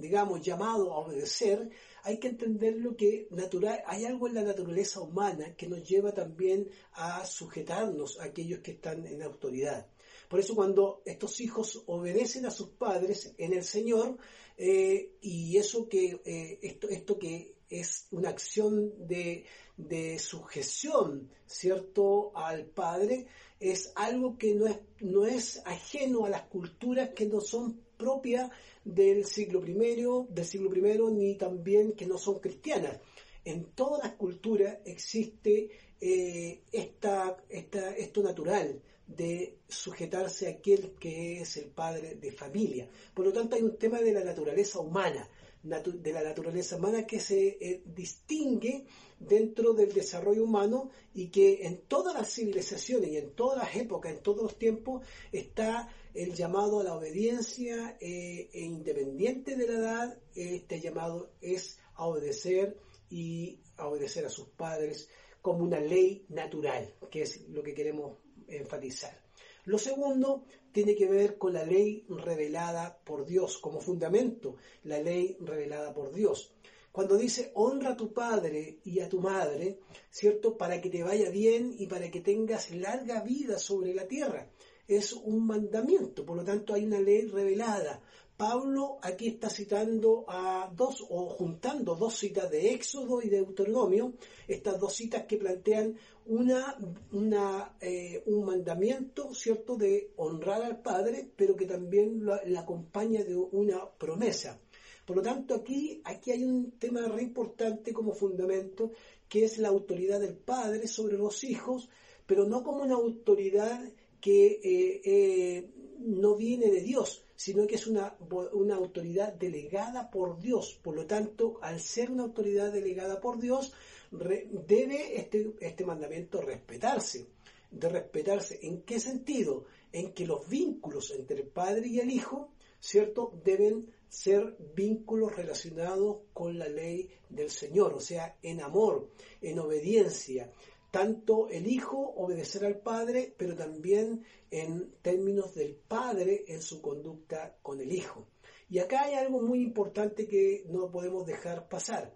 digamos, 0.00 0.40
llamado 0.42 0.92
a 0.92 0.98
obedecer, 0.98 1.70
hay 2.02 2.18
que 2.18 2.28
entender 2.28 2.76
lo 2.76 2.96
que 2.96 3.28
natural, 3.30 3.82
hay 3.86 4.04
algo 4.04 4.26
en 4.26 4.34
la 4.34 4.42
naturaleza 4.42 5.00
humana 5.00 5.54
que 5.56 5.68
nos 5.68 5.88
lleva 5.88 6.12
también 6.12 6.68
a 6.92 7.24
sujetarnos 7.24 8.18
a 8.18 8.24
aquellos 8.24 8.60
que 8.60 8.72
están 8.72 9.06
en 9.06 9.22
autoridad. 9.22 9.86
Por 10.28 10.40
eso 10.40 10.54
cuando 10.54 11.02
estos 11.04 11.40
hijos 11.40 11.82
obedecen 11.86 12.46
a 12.46 12.50
sus 12.50 12.68
padres 12.68 13.34
en 13.36 13.52
el 13.52 13.64
Señor, 13.64 14.16
eh, 14.56 15.16
y 15.20 15.56
eso 15.56 15.88
que, 15.88 16.20
eh, 16.24 16.58
esto, 16.62 16.88
esto 16.88 17.18
que 17.18 17.54
es 17.68 18.08
una 18.10 18.30
acción 18.30 19.06
de, 19.06 19.44
de, 19.76 20.18
sujeción, 20.18 21.30
¿cierto?, 21.46 22.32
al 22.34 22.66
Padre, 22.66 23.26
es 23.58 23.92
algo 23.94 24.36
que 24.36 24.54
no 24.54 24.66
es, 24.66 24.78
no 25.00 25.24
es 25.24 25.62
ajeno 25.64 26.24
a 26.24 26.30
las 26.30 26.42
culturas 26.42 27.10
que 27.10 27.26
no 27.26 27.40
son 27.40 27.80
propias 28.00 28.50
del 28.84 29.24
siglo 29.26 29.62
I, 29.66 30.26
del 30.32 30.44
siglo 30.44 30.74
I, 30.74 31.12
ni 31.12 31.34
también 31.36 31.92
que 31.92 32.06
no 32.06 32.16
son 32.16 32.40
cristianas. 32.40 32.98
En 33.44 33.64
todas 33.74 34.02
las 34.04 34.12
culturas 34.14 34.78
existe 34.84 35.68
eh, 36.00 36.62
esta, 36.72 37.36
esta, 37.48 37.94
esto 37.94 38.22
natural 38.22 38.80
de 39.06 39.58
sujetarse 39.68 40.46
a 40.46 40.50
aquel 40.52 40.94
que 40.98 41.40
es 41.40 41.56
el 41.58 41.66
padre 41.66 42.14
de 42.14 42.32
familia. 42.32 42.88
Por 43.12 43.26
lo 43.26 43.32
tanto, 43.32 43.56
hay 43.56 43.62
un 43.62 43.76
tema 43.76 44.00
de 44.00 44.12
la 44.12 44.24
naturaleza 44.24 44.80
humana 44.80 45.28
de 45.62 46.12
la 46.12 46.22
naturaleza 46.22 46.76
humana 46.76 47.06
que 47.06 47.20
se 47.20 47.58
eh, 47.60 47.82
distingue 47.84 48.86
dentro 49.18 49.74
del 49.74 49.92
desarrollo 49.92 50.44
humano 50.44 50.90
y 51.12 51.28
que 51.28 51.66
en 51.66 51.82
todas 51.82 52.14
las 52.14 52.32
civilizaciones 52.32 53.10
y 53.10 53.18
en 53.18 53.32
todas 53.32 53.58
las 53.58 53.76
épocas, 53.76 54.12
en 54.12 54.22
todos 54.22 54.42
los 54.42 54.58
tiempos, 54.58 55.06
está 55.32 55.88
el 56.14 56.34
llamado 56.34 56.80
a 56.80 56.84
la 56.84 56.94
obediencia 56.94 57.96
eh, 58.00 58.48
e 58.52 58.60
independiente 58.60 59.56
de 59.56 59.66
la 59.66 59.74
edad, 59.74 60.18
este 60.34 60.80
llamado 60.80 61.32
es 61.40 61.78
a 61.94 62.06
obedecer 62.06 62.78
y 63.08 63.60
a 63.76 63.86
obedecer 63.86 64.26
a 64.26 64.30
sus 64.30 64.48
padres 64.48 65.08
como 65.42 65.64
una 65.64 65.80
ley 65.80 66.24
natural, 66.28 66.94
que 67.10 67.22
es 67.22 67.48
lo 67.48 67.62
que 67.62 67.74
queremos 67.74 68.18
enfatizar. 68.48 69.20
Lo 69.64 69.78
segundo 69.78 70.44
tiene 70.72 70.94
que 70.94 71.06
ver 71.06 71.38
con 71.38 71.52
la 71.52 71.64
ley 71.64 72.04
revelada 72.08 72.98
por 73.04 73.26
Dios, 73.26 73.58
como 73.58 73.80
fundamento, 73.80 74.56
la 74.84 74.98
ley 75.00 75.36
revelada 75.40 75.92
por 75.92 76.12
Dios. 76.12 76.54
Cuando 76.92 77.16
dice 77.16 77.52
honra 77.54 77.90
a 77.90 77.96
tu 77.96 78.12
padre 78.12 78.80
y 78.84 79.00
a 79.00 79.08
tu 79.08 79.20
madre, 79.20 79.78
¿cierto? 80.10 80.56
Para 80.56 80.80
que 80.80 80.90
te 80.90 81.04
vaya 81.04 81.30
bien 81.30 81.74
y 81.78 81.86
para 81.86 82.10
que 82.10 82.20
tengas 82.20 82.72
larga 82.72 83.22
vida 83.22 83.58
sobre 83.58 83.94
la 83.94 84.08
tierra. 84.08 84.50
Es 84.90 85.12
un 85.12 85.46
mandamiento, 85.46 86.26
por 86.26 86.36
lo 86.36 86.42
tanto 86.42 86.74
hay 86.74 86.84
una 86.84 86.98
ley 86.98 87.26
revelada. 87.26 88.02
Pablo 88.36 88.98
aquí 89.02 89.28
está 89.28 89.48
citando 89.48 90.24
a 90.26 90.68
dos 90.74 91.06
o 91.08 91.28
juntando 91.28 91.94
dos 91.94 92.16
citas 92.16 92.50
de 92.50 92.72
Éxodo 92.72 93.22
y 93.22 93.28
de 93.28 93.36
Deuteronomio, 93.36 94.14
estas 94.48 94.80
dos 94.80 94.92
citas 94.94 95.26
que 95.26 95.36
plantean 95.36 95.96
una, 96.26 96.76
una 97.12 97.76
eh, 97.80 98.20
un 98.26 98.44
mandamiento, 98.44 99.32
¿cierto?, 99.32 99.76
de 99.76 100.10
honrar 100.16 100.62
al 100.64 100.82
Padre, 100.82 101.30
pero 101.36 101.54
que 101.54 101.66
también 101.66 102.26
la 102.26 102.60
acompaña 102.60 103.22
de 103.22 103.36
una 103.36 103.88
promesa. 103.96 104.58
Por 105.06 105.18
lo 105.18 105.22
tanto, 105.22 105.54
aquí, 105.54 106.02
aquí 106.04 106.32
hay 106.32 106.42
un 106.42 106.72
tema 106.80 107.06
re 107.06 107.22
importante 107.22 107.92
como 107.92 108.12
fundamento, 108.12 108.90
que 109.28 109.44
es 109.44 109.58
la 109.58 109.68
autoridad 109.68 110.18
del 110.18 110.34
Padre 110.34 110.88
sobre 110.88 111.16
los 111.16 111.44
hijos, 111.44 111.88
pero 112.26 112.44
no 112.44 112.64
como 112.64 112.82
una 112.82 112.96
autoridad 112.96 113.80
que 114.20 114.60
eh, 114.62 115.00
eh, 115.04 115.70
no 116.00 116.36
viene 116.36 116.70
de 116.70 116.80
Dios, 116.80 117.24
sino 117.34 117.66
que 117.66 117.76
es 117.76 117.86
una, 117.86 118.16
una 118.52 118.76
autoridad 118.76 119.32
delegada 119.32 120.10
por 120.10 120.38
Dios. 120.38 120.78
Por 120.82 120.94
lo 120.94 121.06
tanto, 121.06 121.58
al 121.62 121.80
ser 121.80 122.10
una 122.10 122.24
autoridad 122.24 122.72
delegada 122.72 123.20
por 123.20 123.40
Dios, 123.40 123.72
debe 124.10 125.16
este, 125.16 125.54
este 125.60 125.84
mandamiento 125.84 126.40
respetarse. 126.40 127.26
De 127.70 127.88
respetarse, 127.88 128.58
¿en 128.62 128.82
qué 128.82 128.98
sentido? 128.98 129.64
En 129.92 130.12
que 130.12 130.26
los 130.26 130.48
vínculos 130.48 131.12
entre 131.12 131.42
el 131.42 131.46
Padre 131.46 131.86
y 131.86 132.00
el 132.00 132.10
Hijo, 132.10 132.50
¿cierto? 132.80 133.32
Deben 133.44 133.86
ser 134.08 134.56
vínculos 134.74 135.36
relacionados 135.36 136.18
con 136.32 136.58
la 136.58 136.68
ley 136.68 137.08
del 137.28 137.48
Señor, 137.48 137.94
o 137.94 138.00
sea, 138.00 138.36
en 138.42 138.60
amor, 138.60 139.08
en 139.40 139.60
obediencia, 139.60 140.50
tanto 140.90 141.48
el 141.48 141.66
hijo 141.66 141.98
obedecer 141.98 142.64
al 142.64 142.78
padre, 142.78 143.34
pero 143.36 143.54
también 143.54 144.24
en 144.50 144.92
términos 145.02 145.54
del 145.54 145.74
padre 145.74 146.44
en 146.48 146.62
su 146.62 146.80
conducta 146.80 147.56
con 147.62 147.80
el 147.80 147.92
hijo. 147.92 148.26
Y 148.68 148.78
acá 148.78 149.02
hay 149.02 149.14
algo 149.14 149.40
muy 149.40 149.62
importante 149.62 150.26
que 150.26 150.64
no 150.68 150.90
podemos 150.90 151.26
dejar 151.26 151.68
pasar, 151.68 152.14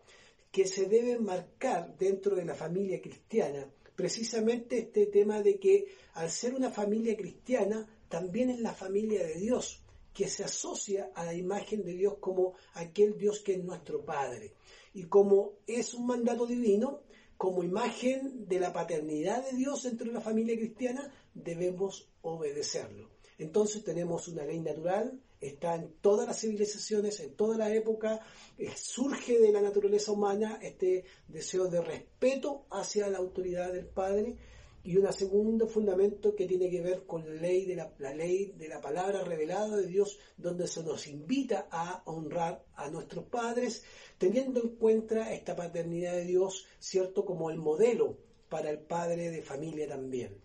que 0.51 0.67
se 0.67 0.87
debe 0.87 1.19
marcar 1.19 1.97
dentro 1.97 2.37
de 2.37 2.45
la 2.45 2.55
familia 2.55 3.01
cristiana, 3.01 3.69
precisamente 3.97 4.79
este 4.79 5.07
tema 5.07 5.43
de 5.43 5.59
que 5.59 5.87
al 6.15 6.31
ser 6.31 6.55
una 6.55 6.71
familia 6.71 7.17
cristiana, 7.17 7.89
también 8.09 8.51
es 8.51 8.61
la 8.61 8.73
familia 8.73 9.27
de 9.27 9.35
Dios, 9.35 9.83
que 10.13 10.29
se 10.29 10.45
asocia 10.45 11.11
a 11.15 11.25
la 11.25 11.35
imagen 11.35 11.85
de 11.85 11.95
Dios 11.95 12.19
como 12.21 12.55
aquel 12.75 13.19
Dios 13.19 13.41
que 13.41 13.55
es 13.55 13.65
nuestro 13.65 14.05
Padre. 14.05 14.53
Y 14.95 15.05
como 15.05 15.55
es 15.67 15.93
un 15.93 16.07
mandato 16.07 16.47
divino, 16.47 17.01
como 17.37 17.63
imagen 17.63 18.47
de 18.49 18.61
la 18.61 18.73
paternidad 18.73 19.45
de 19.45 19.57
Dios 19.57 19.83
dentro 19.83 20.07
de 20.07 20.15
la 20.15 20.21
familia 20.21 20.57
cristiana, 20.57 21.13
debemos 21.35 22.09
obedecerlo. 22.23 23.11
Entonces 23.39 23.83
tenemos 23.83 24.29
una 24.29 24.45
ley 24.45 24.61
natural, 24.61 25.21
está 25.41 25.75
en 25.75 25.93
todas 26.01 26.27
las 26.27 26.41
civilizaciones, 26.41 27.21
en 27.21 27.35
toda 27.35 27.57
la 27.59 27.73
época, 27.73 28.21
eh, 28.57 28.71
surge 28.77 29.39
de 29.39 29.53
la 29.53 29.61
naturaleza 29.61 30.13
humana 30.13 30.59
este 30.63 31.05
deseo 31.29 31.67
de 31.67 31.81
respeto 31.81 32.67
hacia 32.71 33.09
la 33.09 33.19
autoridad 33.19 33.73
del 33.73 33.87
Padre 33.87 34.37
y 34.85 34.99
un 34.99 35.11
segundo 35.13 35.67
fundamento 35.67 36.37
que 36.37 36.47
tiene 36.47 36.69
que 36.69 36.83
ver 36.83 37.07
con 37.07 37.27
la 37.27 37.41
ley 37.41 37.65
de 37.65 37.75
la, 37.75 38.15
ley 38.15 38.53
de 38.57 38.69
la 38.69 38.83
palabra 38.83 39.25
revelada 39.25 39.79
de 39.79 39.87
Dios, 39.87 40.19
donde 40.37 40.69
se 40.69 40.83
nos 40.83 41.07
invita 41.07 41.69
a 41.71 42.03
honrar 42.05 42.63
a 42.75 42.91
nuestros 42.91 43.25
padres, 43.25 43.83
teniendo 44.19 44.61
en 44.61 44.77
cuenta 44.77 45.33
esta 45.33 45.57
paternidad 45.57 46.13
de 46.13 46.27
Dios, 46.27 46.67
cierto, 46.79 47.25
como 47.25 47.49
el 47.49 47.57
modelo 47.57 48.19
para 48.51 48.71
el 48.71 48.79
padre 48.79 49.31
de 49.31 49.41
familia 49.41 49.89
también. 49.89 50.39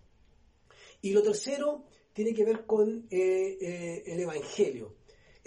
Y 1.01 1.11
lo 1.11 1.21
tercero 1.21 1.83
tiene 2.13 2.33
que 2.33 2.45
ver 2.45 2.65
con 2.65 3.07
eh, 3.09 3.57
eh, 3.59 4.03
el 4.05 4.21
Evangelio. 4.21 4.95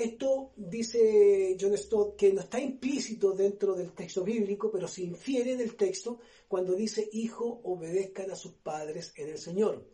Esto 0.03 0.51
dice 0.57 1.57
John 1.61 1.79
Stott 1.79 2.17
que 2.17 2.33
no 2.33 2.41
está 2.41 2.59
implícito 2.59 3.35
dentro 3.35 3.75
del 3.75 3.93
texto 3.93 4.25
bíblico, 4.25 4.69
pero 4.69 4.89
se 4.89 5.03
infiere 5.03 5.57
del 5.57 5.77
texto 5.77 6.19
cuando 6.49 6.75
dice 6.75 7.09
hijo 7.13 7.61
obedezcan 7.63 8.33
a 8.33 8.35
sus 8.35 8.55
padres 8.55 9.13
en 9.17 9.29
el 9.29 9.39
Señor. 9.39 9.87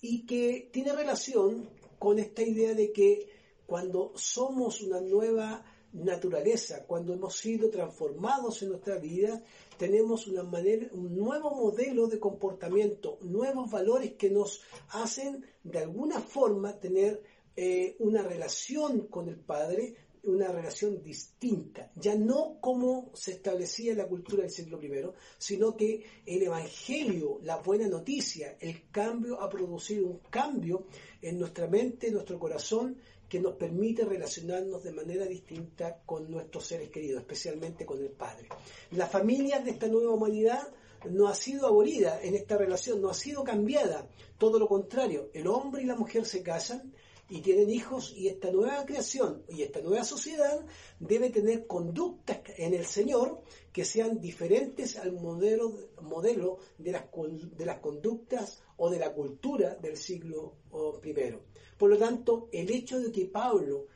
Y 0.00 0.24
que 0.24 0.70
tiene 0.72 0.94
relación 0.94 1.68
con 1.98 2.18
esta 2.18 2.42
idea 2.42 2.72
de 2.72 2.92
que 2.92 3.28
cuando 3.66 4.12
somos 4.16 4.80
una 4.80 5.02
nueva 5.02 5.62
naturaleza, 5.92 6.86
cuando 6.86 7.12
hemos 7.12 7.36
sido 7.36 7.68
transformados 7.68 8.62
en 8.62 8.70
nuestra 8.70 8.96
vida, 8.96 9.42
tenemos 9.76 10.26
una 10.28 10.44
manera, 10.44 10.88
un 10.92 11.14
nuevo 11.14 11.54
modelo 11.54 12.06
de 12.06 12.18
comportamiento, 12.18 13.18
nuevos 13.20 13.70
valores 13.70 14.14
que 14.14 14.30
nos 14.30 14.62
hacen 14.88 15.44
de 15.62 15.80
alguna 15.80 16.20
forma 16.20 16.80
tener 16.80 17.22
eh, 17.56 17.96
una 17.98 18.22
relación 18.22 19.08
con 19.08 19.28
el 19.28 19.36
Padre, 19.36 19.94
una 20.24 20.48
relación 20.48 21.02
distinta, 21.02 21.90
ya 21.96 22.14
no 22.14 22.58
como 22.60 23.10
se 23.14 23.32
establecía 23.32 23.92
en 23.92 23.98
la 23.98 24.06
cultura 24.06 24.42
del 24.42 24.50
siglo 24.50 24.80
I, 24.80 25.10
sino 25.36 25.76
que 25.76 26.04
el 26.24 26.42
Evangelio, 26.42 27.40
la 27.42 27.56
buena 27.56 27.88
noticia, 27.88 28.56
el 28.60 28.88
cambio 28.90 29.40
ha 29.40 29.48
producido 29.48 30.06
un 30.06 30.20
cambio 30.30 30.86
en 31.20 31.38
nuestra 31.38 31.66
mente, 31.66 32.06
en 32.06 32.14
nuestro 32.14 32.38
corazón, 32.38 32.96
que 33.28 33.40
nos 33.40 33.54
permite 33.54 34.04
relacionarnos 34.04 34.84
de 34.84 34.92
manera 34.92 35.24
distinta 35.24 36.02
con 36.04 36.30
nuestros 36.30 36.66
seres 36.66 36.90
queridos, 36.90 37.22
especialmente 37.22 37.86
con 37.86 37.98
el 37.98 38.10
Padre. 38.10 38.48
La 38.90 39.06
familia 39.06 39.58
de 39.58 39.70
esta 39.70 39.88
nueva 39.88 40.12
humanidad 40.12 40.68
no 41.10 41.28
ha 41.28 41.34
sido 41.34 41.66
abolida 41.66 42.20
en 42.22 42.34
esta 42.34 42.56
relación, 42.56 43.00
no 43.00 43.08
ha 43.08 43.14
sido 43.14 43.42
cambiada, 43.42 44.06
todo 44.38 44.58
lo 44.58 44.68
contrario, 44.68 45.30
el 45.32 45.46
hombre 45.46 45.82
y 45.82 45.86
la 45.86 45.96
mujer 45.96 46.26
se 46.26 46.42
casan, 46.42 46.92
y 47.28 47.40
tienen 47.40 47.70
hijos 47.70 48.12
y 48.16 48.28
esta 48.28 48.50
nueva 48.50 48.84
creación 48.84 49.42
y 49.48 49.62
esta 49.62 49.80
nueva 49.80 50.04
sociedad 50.04 50.64
debe 50.98 51.30
tener 51.30 51.66
conductas 51.66 52.40
en 52.58 52.74
el 52.74 52.84
Señor 52.84 53.42
que 53.72 53.84
sean 53.84 54.20
diferentes 54.20 54.96
al 54.96 55.12
modelo, 55.12 55.72
modelo 56.02 56.58
de, 56.78 56.92
las, 56.92 57.04
de 57.56 57.66
las 57.66 57.80
conductas 57.80 58.62
o 58.76 58.90
de 58.90 58.98
la 58.98 59.12
cultura 59.12 59.74
del 59.76 59.96
siglo 59.96 60.56
I. 61.02 61.14
Por 61.78 61.90
lo 61.90 61.98
tanto, 61.98 62.48
el 62.52 62.70
hecho 62.70 63.00
de 63.00 63.10
que 63.10 63.26
Pablo 63.26 63.86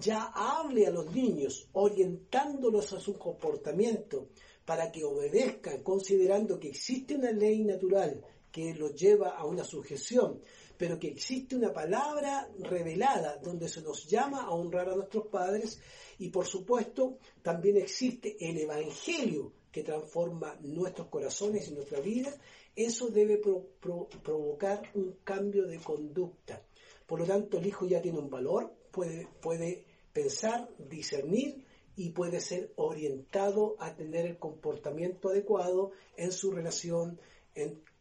ya 0.00 0.32
hable 0.34 0.86
a 0.86 0.90
los 0.90 1.12
niños 1.12 1.68
orientándolos 1.72 2.92
a 2.92 3.00
su 3.00 3.18
comportamiento 3.18 4.28
para 4.64 4.92
que 4.92 5.04
obedezcan 5.04 5.82
considerando 5.82 6.60
que 6.60 6.68
existe 6.68 7.14
una 7.14 7.32
ley 7.32 7.64
natural 7.64 8.22
que 8.52 8.74
los 8.74 8.94
lleva 8.94 9.30
a 9.30 9.44
una 9.44 9.64
sujeción, 9.64 10.40
pero 10.78 10.98
que 10.98 11.08
existe 11.08 11.56
una 11.56 11.72
palabra 11.72 12.48
revelada 12.60 13.36
donde 13.36 13.68
se 13.68 13.82
nos 13.82 14.08
llama 14.08 14.44
a 14.44 14.50
honrar 14.50 14.88
a 14.88 14.94
nuestros 14.94 15.26
padres 15.26 15.80
y 16.18 16.30
por 16.30 16.46
supuesto 16.46 17.18
también 17.42 17.76
existe 17.76 18.36
el 18.40 18.58
Evangelio 18.58 19.52
que 19.72 19.82
transforma 19.82 20.56
nuestros 20.62 21.08
corazones 21.08 21.68
y 21.68 21.74
nuestra 21.74 22.00
vida, 22.00 22.34
eso 22.74 23.10
debe 23.10 23.38
provocar 23.38 24.82
un 24.94 25.18
cambio 25.24 25.66
de 25.66 25.78
conducta. 25.78 26.62
Por 27.06 27.20
lo 27.20 27.26
tanto, 27.26 27.58
el 27.58 27.66
hijo 27.66 27.86
ya 27.86 28.00
tiene 28.00 28.18
un 28.18 28.30
valor, 28.30 28.72
puede, 28.90 29.84
pensar, 30.12 30.68
discernir 30.78 31.64
y 31.96 32.10
puede 32.10 32.40
ser 32.40 32.72
orientado 32.76 33.76
a 33.78 33.94
tener 33.94 34.26
el 34.26 34.38
comportamiento 34.38 35.28
adecuado 35.28 35.92
en 36.16 36.32
su 36.32 36.50
relación 36.50 37.20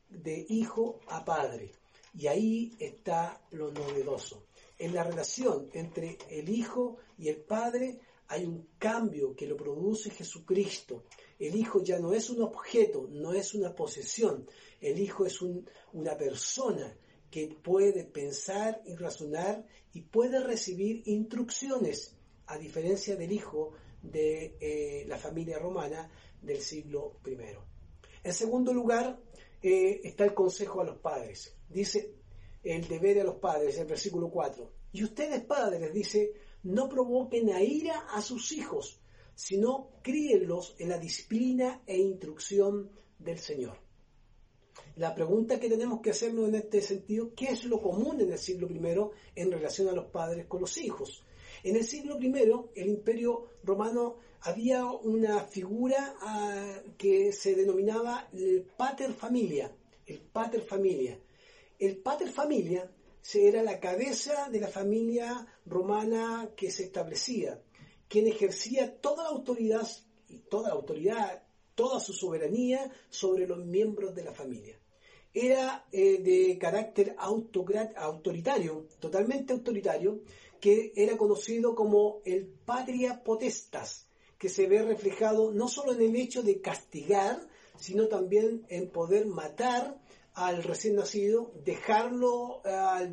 de 0.10 0.46
hijo 0.50 1.00
a 1.08 1.26
padre. 1.26 1.72
Y 2.14 2.28
ahí 2.28 2.76
está 2.80 3.42
lo 3.52 3.72
novedoso. 3.72 4.48
En 4.78 4.94
la 4.94 5.04
relación 5.04 5.70
entre 5.74 6.18
el 6.30 6.50
Hijo 6.50 6.98
y 7.18 7.30
el 7.30 7.38
Padre 7.38 8.00
hay 8.28 8.44
un 8.46 8.70
cambio 8.78 9.36
que 9.36 9.48
lo 9.48 9.56
produce 9.56 10.10
Jesucristo. 10.10 11.06
El 11.40 11.56
Hijo 11.56 11.82
ya 11.82 12.00
no 12.00 12.14
es 12.14 12.30
un 12.30 12.42
objeto, 12.42 13.08
no 13.10 13.34
es 13.34 13.54
una 13.54 13.74
posesión. 13.74 14.48
El 14.82 15.00
Hijo 15.00 15.26
es 15.26 15.42
una 15.42 16.18
persona 16.18 16.96
que 17.32 17.48
puede 17.48 18.04
pensar 18.06 18.82
y 18.86 18.96
razonar 18.96 19.66
y 19.94 20.02
puede 20.02 20.40
recibir 20.40 21.04
instrucciones, 21.06 22.16
a 22.48 22.58
diferencia 22.58 23.16
del 23.16 23.32
Hijo 23.32 23.74
de 24.02 24.56
eh, 24.60 25.06
la 25.08 25.18
familia 25.18 25.60
romana 25.60 26.10
del 26.42 26.62
siglo 26.62 27.20
I. 27.26 27.38
En 28.24 28.34
segundo 28.34 28.74
lugar, 28.74 29.20
eh, 29.62 30.02
está 30.04 30.26
el 30.26 30.34
consejo 30.34 30.82
a 30.82 30.86
los 30.86 30.98
padres. 30.98 31.57
Dice 31.70 32.16
el 32.64 32.88
deber 32.88 33.20
a 33.20 33.24
los 33.24 33.36
padres, 33.36 33.78
el 33.78 33.88
versículo 33.88 34.30
4. 34.30 34.72
Y 34.94 35.04
ustedes 35.04 35.44
padres, 35.44 35.94
dice, 35.94 36.34
no 36.64 36.90
provoquen 36.90 37.52
a 37.52 37.62
ira 37.62 38.08
a 38.12 38.22
sus 38.22 38.52
hijos, 38.52 39.00
sino 39.36 39.92
críenlos 40.02 40.76
en 40.80 40.90
la 40.90 40.98
disciplina 40.98 41.84
e 41.86 41.98
instrucción 41.98 42.92
del 43.20 43.40
Señor. 43.40 43.78
La 44.96 45.14
pregunta 45.14 45.60
que 45.60 45.70
tenemos 45.70 46.02
que 46.02 46.10
hacernos 46.10 46.48
en 46.50 46.56
este 46.56 46.82
sentido, 46.82 47.34
¿qué 47.36 47.46
es 47.46 47.66
lo 47.66 47.82
común 47.82 48.20
en 48.22 48.32
el 48.32 48.40
siglo 48.40 48.68
I 48.68 49.42
en 49.42 49.52
relación 49.52 49.88
a 49.90 49.92
los 49.92 50.06
padres 50.08 50.48
con 50.48 50.62
los 50.62 50.78
hijos? 50.78 51.24
En 51.64 51.76
el 51.76 51.84
siglo 51.84 52.20
I, 52.20 52.32
el 52.76 52.90
imperio 52.90 53.46
romano 53.64 54.18
había 54.42 54.86
una 54.86 55.44
figura 55.46 56.16
ah, 56.22 56.82
que 56.98 57.32
se 57.32 57.56
denominaba 57.56 58.30
el 58.34 58.64
pater 58.78 59.14
familia, 59.14 59.72
el 60.06 60.20
pater 60.20 60.62
familia. 60.62 61.20
El 61.80 61.98
pater 61.98 62.30
familia 62.30 62.92
era 63.34 63.62
la 63.62 63.80
cabeza 63.80 64.50
de 64.50 64.60
la 64.60 64.68
familia 64.68 65.46
romana 65.66 66.52
que 66.56 66.72
se 66.72 66.84
establecía, 66.86 67.62
quien 68.08 68.28
ejercía 68.28 69.00
toda 69.02 69.24
la 69.24 69.30
autoridad 69.30 69.88
y 70.30 70.40
toda 70.40 70.70
la 70.70 70.76
autoridad, 70.76 71.44
toda 71.76 72.00
su 72.00 72.14
soberanía 72.14 72.90
sobre 73.10 73.46
los 73.46 73.66
miembros 73.66 74.16
de 74.16 74.24
la 74.24 74.32
familia. 74.32 74.80
Era 75.34 75.86
eh, 75.92 76.22
de 76.22 76.58
carácter 76.58 77.16
autoritario, 77.18 78.88
totalmente 79.00 79.54
autoritario, 79.54 80.22
que 80.60 80.94
era 80.96 81.18
conocido 81.18 81.76
como 81.76 82.22
el 82.26 82.48
patria 82.48 83.24
potestas, 83.24 84.08
que 84.40 84.50
se 84.50 84.68
ve 84.68 84.82
reflejado 84.82 85.52
no 85.52 85.68
solo 85.68 85.94
en 85.94 86.02
el 86.02 86.16
hecho 86.16 86.44
de 86.44 86.62
castigar, 86.62 87.40
sino 87.78 88.08
también 88.08 88.66
en 88.70 88.90
poder 88.90 89.28
matar 89.28 90.00
al 90.38 90.62
recién 90.62 90.96
nacido, 90.96 91.52
dejarlo 91.66 92.62
al, 92.64 93.12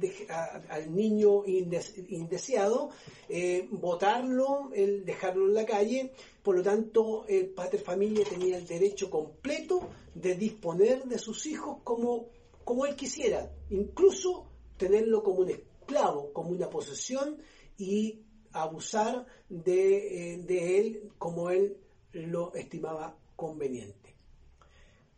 niño 0.94 1.46
indeseado, 1.46 2.90
eh, 3.30 3.66
botarlo, 3.70 4.70
el 4.74 5.06
dejarlo 5.06 5.46
en 5.46 5.54
la 5.54 5.64
calle. 5.64 6.12
Por 6.42 6.56
lo 6.56 6.62
tanto, 6.62 7.24
el 7.26 7.48
pater 7.48 7.80
familia 7.80 8.26
tenía 8.28 8.58
el 8.58 8.66
derecho 8.66 9.08
completo 9.08 9.88
de 10.14 10.34
disponer 10.34 11.04
de 11.04 11.18
sus 11.18 11.46
hijos 11.46 11.78
como, 11.82 12.26
como 12.62 12.84
él 12.84 12.94
quisiera, 12.94 13.50
incluso 13.70 14.44
tenerlo 14.76 15.22
como 15.22 15.40
un 15.40 15.50
esclavo, 15.50 16.30
como 16.34 16.50
una 16.50 16.68
posesión 16.68 17.38
y 17.78 18.20
abusar 18.52 19.24
de, 19.48 20.34
eh, 20.34 20.38
de 20.42 20.78
él 20.78 21.10
como 21.16 21.48
él 21.48 21.78
lo 22.12 22.52
estimaba 22.52 23.16
conveniente. 23.34 24.13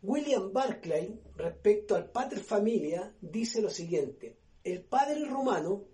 William 0.01 0.53
Barclay, 0.53 1.19
respecto 1.35 1.95
al 1.95 2.11
pater 2.11 2.39
familia, 2.39 3.13
dice 3.19 3.61
lo 3.61 3.69
siguiente, 3.69 4.37
el 4.63 4.83
padre 4.83 5.25
romano 5.25 5.85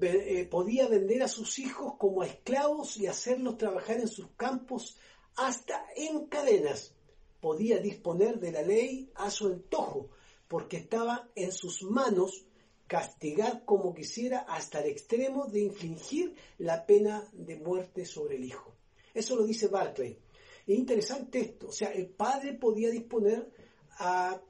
eh, 0.00 0.46
podía 0.50 0.88
vender 0.88 1.22
a 1.22 1.28
sus 1.28 1.58
hijos 1.58 1.94
como 1.98 2.22
a 2.22 2.26
esclavos 2.26 2.96
y 2.96 3.06
hacerlos 3.06 3.58
trabajar 3.58 3.98
en 3.98 4.08
sus 4.08 4.28
campos 4.36 4.98
hasta 5.36 5.84
en 5.96 6.26
cadenas. 6.26 6.94
Podía 7.40 7.78
disponer 7.78 8.38
de 8.38 8.52
la 8.52 8.62
ley 8.62 9.10
a 9.14 9.30
su 9.30 9.48
antojo, 9.48 10.10
porque 10.48 10.78
estaba 10.78 11.28
en 11.34 11.52
sus 11.52 11.82
manos 11.82 12.46
castigar 12.86 13.64
como 13.64 13.94
quisiera 13.94 14.40
hasta 14.40 14.80
el 14.80 14.90
extremo 14.90 15.46
de 15.46 15.60
infligir 15.60 16.34
la 16.58 16.86
pena 16.86 17.28
de 17.32 17.56
muerte 17.56 18.04
sobre 18.04 18.36
el 18.36 18.44
hijo. 18.44 18.74
Eso 19.12 19.36
lo 19.36 19.44
dice 19.44 19.68
Barclay. 19.68 20.18
Es 20.66 20.78
interesante 20.78 21.40
esto, 21.40 21.68
o 21.68 21.72
sea, 21.72 21.92
el 21.92 22.08
padre 22.08 22.54
podía 22.54 22.90
disponer 22.90 23.50
a, 23.98 24.40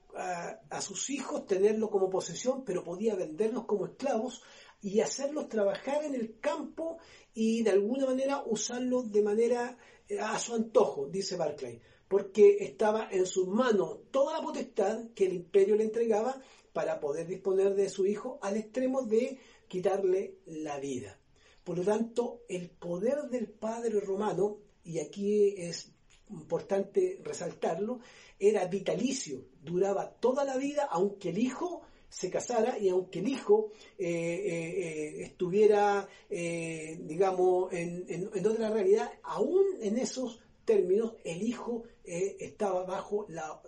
sus 0.80 1.10
hijos, 1.10 1.46
tenerlos 1.46 1.90
como 1.90 2.08
posesión, 2.08 2.64
pero 2.64 2.84
podía 2.84 3.16
venderlos 3.16 3.64
como 3.64 3.86
esclavos 3.86 4.42
y 4.80 5.00
hacerlos 5.00 5.48
trabajar 5.48 6.04
en 6.04 6.14
el 6.14 6.38
campo 6.38 6.98
y 7.32 7.62
de 7.62 7.70
alguna 7.70 8.06
manera 8.06 8.44
usarlos 8.46 9.10
de 9.10 9.22
manera 9.22 9.76
eh, 10.08 10.20
a 10.20 10.38
su 10.38 10.54
antojo, 10.54 11.08
dice 11.08 11.36
Barclay, 11.36 11.80
porque 12.06 12.58
estaba 12.60 13.08
en 13.10 13.26
sus 13.26 13.48
manos 13.48 14.02
toda 14.12 14.34
la 14.34 14.42
potestad 14.42 15.08
que 15.14 15.26
el 15.26 15.32
imperio 15.32 15.74
le 15.74 15.84
entregaba 15.84 16.40
para 16.72 17.00
poder 17.00 17.26
disponer 17.26 17.74
de 17.74 17.88
su 17.88 18.06
hijo 18.06 18.38
al 18.42 18.56
extremo 18.56 19.02
de 19.02 19.38
quitarle 19.66 20.38
la 20.46 20.78
vida. 20.78 21.18
Por 21.64 21.78
lo 21.78 21.84
tanto, 21.84 22.42
el 22.48 22.68
poder 22.70 23.30
del 23.30 23.48
padre 23.48 24.00
romano, 24.00 24.58
y 24.84 24.98
aquí 24.98 25.54
es 25.56 25.93
importante 26.30 27.20
resaltarlo, 27.22 28.00
era 28.38 28.66
vitalicio, 28.66 29.42
duraba 29.62 30.10
toda 30.10 30.44
la 30.44 30.56
vida, 30.56 30.88
aunque 30.90 31.30
el 31.30 31.38
hijo 31.38 31.82
se 32.08 32.30
casara 32.30 32.78
y 32.78 32.88
aunque 32.88 33.18
el 33.18 33.28
hijo 33.28 33.72
eh, 33.98 34.06
eh, 34.06 35.22
estuviera, 35.22 36.08
digamos, 36.28 37.72
en, 37.72 38.04
en, 38.08 38.46
otra 38.46 38.70
realidad, 38.70 39.10
aún 39.22 39.64
en 39.80 39.98
esos 39.98 40.40
términos 40.64 41.14
el 41.24 41.42
hijo 41.42 41.84
estaba 42.04 42.84
bajo 42.84 43.26
la 43.28 43.60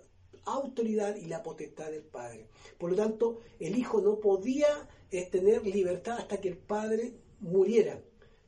autoridad 0.45 1.17
y 1.17 1.27
la 1.27 1.43
potestad 1.43 1.91
del 1.91 2.05
padre. 2.05 2.47
Por 2.79 2.91
lo 2.91 2.97
tanto, 2.97 3.41
el 3.59 3.77
hijo 3.77 4.01
no 4.01 4.21
podía 4.21 4.89
tener 5.11 5.67
libertad 5.67 6.19
hasta 6.19 6.41
que 6.41 6.49
el 6.49 6.59
padre 6.59 7.15
muriera. 7.41 8.01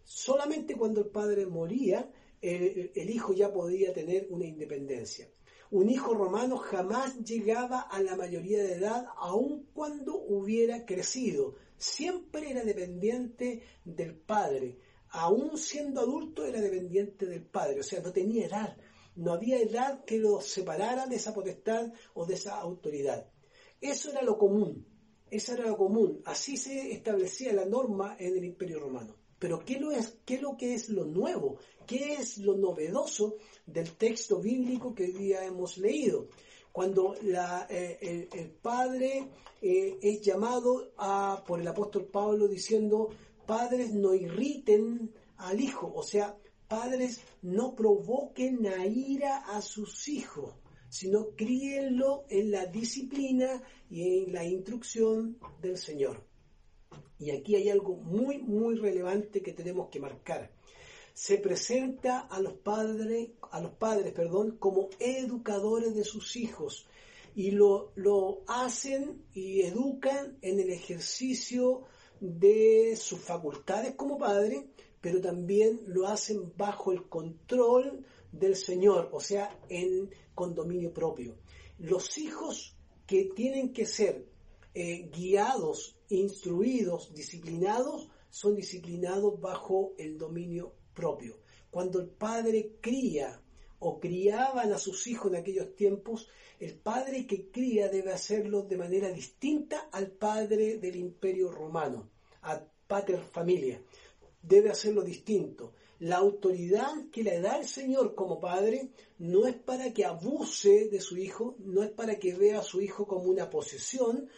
Solamente 0.04 0.74
cuando 0.74 1.00
el 1.00 1.08
padre 1.08 1.46
moría, 1.46 2.08
el, 2.40 3.10
hijo 3.10 3.32
ya 3.32 3.52
podía 3.52 3.92
tener 3.92 4.26
una 4.30 4.46
independencia. 4.46 5.28
Un 5.70 5.90
hijo 5.90 6.14
romano 6.14 6.56
jamás 6.56 7.18
llegaba 7.18 7.80
a 7.80 8.00
la 8.00 8.16
mayoría 8.16 8.62
de 8.62 8.74
edad, 8.74 9.06
aun 9.16 9.68
cuando 9.74 10.16
hubiera 10.16 10.86
crecido. 10.86 11.56
Siempre 11.76 12.50
era 12.50 12.64
dependiente 12.64 13.62
del 13.84 14.14
padre. 14.14 14.78
Aún 15.10 15.58
siendo 15.58 16.00
adulto 16.00 16.44
era 16.44 16.60
dependiente 16.60 17.26
del 17.26 17.42
padre. 17.42 17.80
O 17.80 17.82
sea, 17.82 18.00
no 18.00 18.12
tenía 18.12 18.46
edad. 18.46 18.76
No 19.16 19.32
había 19.32 19.60
edad 19.60 20.04
que 20.04 20.18
lo 20.18 20.40
separara 20.40 21.06
de 21.06 21.16
esa 21.16 21.34
potestad 21.34 21.92
o 22.14 22.24
de 22.24 22.34
esa 22.34 22.58
autoridad. 22.58 23.30
Eso 23.80 24.10
era 24.10 24.22
lo 24.22 24.38
común. 24.38 24.86
Eso 25.30 25.52
era 25.52 25.66
lo 25.66 25.76
común. 25.76 26.22
Así 26.24 26.56
se 26.56 26.92
establecía 26.92 27.52
la 27.52 27.66
norma 27.66 28.16
en 28.18 28.36
el 28.36 28.44
Imperio 28.44 28.80
Romano. 28.80 29.16
Pero 29.38 29.64
¿qué, 29.64 29.80
es, 29.94 30.18
¿qué 30.24 30.34
es 30.34 30.42
lo 30.42 30.56
que 30.56 30.74
es 30.74 30.88
lo 30.88 31.04
nuevo? 31.04 31.58
¿Qué 31.86 32.14
es 32.14 32.38
lo 32.38 32.56
novedoso 32.56 33.36
del 33.66 33.92
texto 33.92 34.40
bíblico 34.40 34.94
que 34.94 35.04
hoy 35.04 35.12
día 35.12 35.44
hemos 35.44 35.78
leído? 35.78 36.28
Cuando 36.72 37.14
eh, 37.16 38.28
el, 38.32 38.50
Padre 38.50 39.30
eh, 39.62 39.98
es 40.02 40.20
llamado 40.20 40.92
por 41.46 41.60
el 41.60 41.68
apóstol 41.68 42.06
Pablo 42.06 42.48
diciendo, 42.48 43.08
padres 43.46 43.94
no 43.94 44.14
irriten 44.14 45.12
al 45.38 45.60
Hijo, 45.60 45.92
o 45.94 46.02
sea, 46.02 46.36
padres 46.68 47.20
no 47.42 47.74
provoquen 47.74 48.66
a 48.66 48.86
ira 48.86 49.38
a 49.38 49.62
sus 49.62 50.08
hijos, 50.08 50.54
sino 50.88 51.30
críenlo 51.36 52.24
en 52.28 52.50
la 52.50 52.66
disciplina 52.66 53.62
y 53.88 54.24
en 54.24 54.32
la 54.32 54.44
instrucción 54.44 55.38
del 55.62 55.78
Señor. 55.78 56.27
Y 57.18 57.30
aquí 57.30 57.56
hay 57.56 57.68
algo 57.68 57.96
muy, 57.96 58.38
muy 58.38 58.76
relevante 58.76 59.42
que 59.42 59.52
tenemos 59.52 59.88
que 59.88 60.00
marcar. 60.00 60.50
Se 61.12 61.38
presenta 61.38 62.20
a 62.20 62.40
los 62.40 62.54
padres, 62.54 63.30
a 63.50 63.60
los 63.60 63.72
padres, 63.72 64.12
perdón, 64.12 64.56
como 64.58 64.88
educadores 65.00 65.94
de 65.94 66.04
sus 66.04 66.36
hijos 66.36 66.86
y 67.34 67.50
lo, 67.50 67.92
lo 67.96 68.42
hacen 68.46 69.24
y 69.34 69.62
educan 69.62 70.38
en 70.42 70.60
el 70.60 70.70
ejercicio 70.70 71.84
de 72.20 72.96
sus 72.96 73.20
facultades 73.20 73.94
como 73.94 74.18
padre, 74.18 74.68
pero 75.00 75.20
también 75.20 75.80
lo 75.86 76.06
hacen 76.06 76.52
bajo 76.56 76.92
el 76.92 77.08
control 77.08 78.04
del 78.32 78.56
Señor, 78.56 79.08
o 79.12 79.20
sea, 79.20 79.56
en 79.68 80.10
condominio 80.34 80.92
propio. 80.92 81.36
Los 81.78 82.18
hijos 82.18 82.76
que 83.06 83.24
tienen 83.24 83.72
que 83.72 83.86
ser 83.86 84.26
eh, 84.74 85.10
guiados, 85.12 85.96
instruidos, 86.08 87.12
disciplinados, 87.14 88.08
son 88.30 88.54
disciplinados 88.54 89.40
bajo 89.40 89.94
el 89.98 90.18
dominio 90.18 90.74
propio. 90.94 91.38
Cuando 91.70 92.00
el 92.00 92.08
padre 92.08 92.76
cría 92.80 93.40
o 93.80 94.00
criaban 94.00 94.72
a 94.72 94.78
sus 94.78 95.06
hijos 95.06 95.32
en 95.32 95.38
aquellos 95.38 95.74
tiempos, 95.74 96.28
el 96.58 96.74
padre 96.74 97.26
que 97.26 97.50
cría 97.50 97.88
debe 97.88 98.12
hacerlo 98.12 98.62
de 98.62 98.76
manera 98.76 99.10
distinta 99.10 99.88
al 99.92 100.10
padre 100.10 100.78
del 100.78 100.96
imperio 100.96 101.50
romano, 101.50 102.10
a 102.42 102.60
pater 102.86 103.20
familia. 103.20 103.80
Debe 104.42 104.70
hacerlo 104.70 105.02
distinto. 105.02 105.72
La 106.00 106.16
autoridad 106.16 107.10
que 107.12 107.22
le 107.22 107.40
da 107.40 107.58
el 107.58 107.66
Señor 107.66 108.14
como 108.14 108.40
padre 108.40 108.90
no 109.18 109.46
es 109.46 109.56
para 109.56 109.92
que 109.92 110.04
abuse 110.04 110.88
de 110.88 111.00
su 111.00 111.16
hijo, 111.16 111.56
no 111.58 111.82
es 111.82 111.90
para 111.90 112.18
que 112.18 112.34
vea 112.34 112.60
a 112.60 112.64
su 112.64 112.80
hijo 112.80 113.06
como 113.06 113.24
una 113.24 113.50
posesión, 113.50 114.28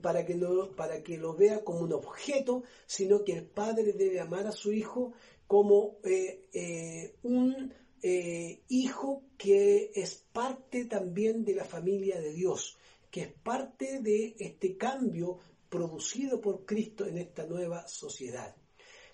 para 0.00 0.24
que, 0.24 0.34
lo, 0.34 0.74
para 0.76 1.02
que 1.02 1.16
lo 1.18 1.34
vea 1.34 1.64
como 1.64 1.80
un 1.80 1.92
objeto, 1.92 2.62
sino 2.86 3.24
que 3.24 3.32
el 3.32 3.44
padre 3.44 3.92
debe 3.92 4.20
amar 4.20 4.46
a 4.46 4.52
su 4.52 4.72
hijo 4.72 5.12
como 5.46 5.98
eh, 6.04 6.46
eh, 6.52 7.14
un 7.22 7.72
eh, 8.02 8.62
hijo 8.68 9.22
que 9.36 9.90
es 9.94 10.24
parte 10.32 10.84
también 10.84 11.44
de 11.44 11.54
la 11.54 11.64
familia 11.64 12.20
de 12.20 12.32
Dios, 12.32 12.76
que 13.10 13.22
es 13.22 13.32
parte 13.32 14.00
de 14.00 14.36
este 14.38 14.76
cambio 14.76 15.38
producido 15.68 16.40
por 16.40 16.64
Cristo 16.64 17.06
en 17.06 17.18
esta 17.18 17.46
nueva 17.46 17.88
sociedad. 17.88 18.54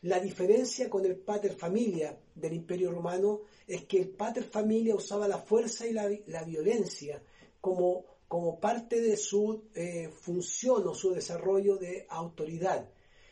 La 0.02 0.20
diferencia 0.20 0.90
con 0.90 1.06
el 1.06 1.16
pater 1.16 1.54
familia 1.54 2.18
del 2.34 2.52
Imperio 2.52 2.90
Romano 2.90 3.42
es 3.66 3.86
que 3.86 3.98
el 3.98 4.10
pater 4.10 4.44
familia 4.44 4.94
usaba 4.94 5.26
la 5.26 5.38
fuerza 5.38 5.86
y 5.86 5.92
la, 5.92 6.10
la 6.26 6.44
violencia 6.44 7.22
como 7.60 8.04
como 8.28 8.58
parte 8.60 9.00
de 9.00 9.16
su 9.16 9.64
eh, 9.74 10.08
función 10.08 10.86
o 10.88 10.94
su 10.94 11.12
desarrollo 11.12 11.76
de 11.76 12.06
autoridad. 12.08 12.90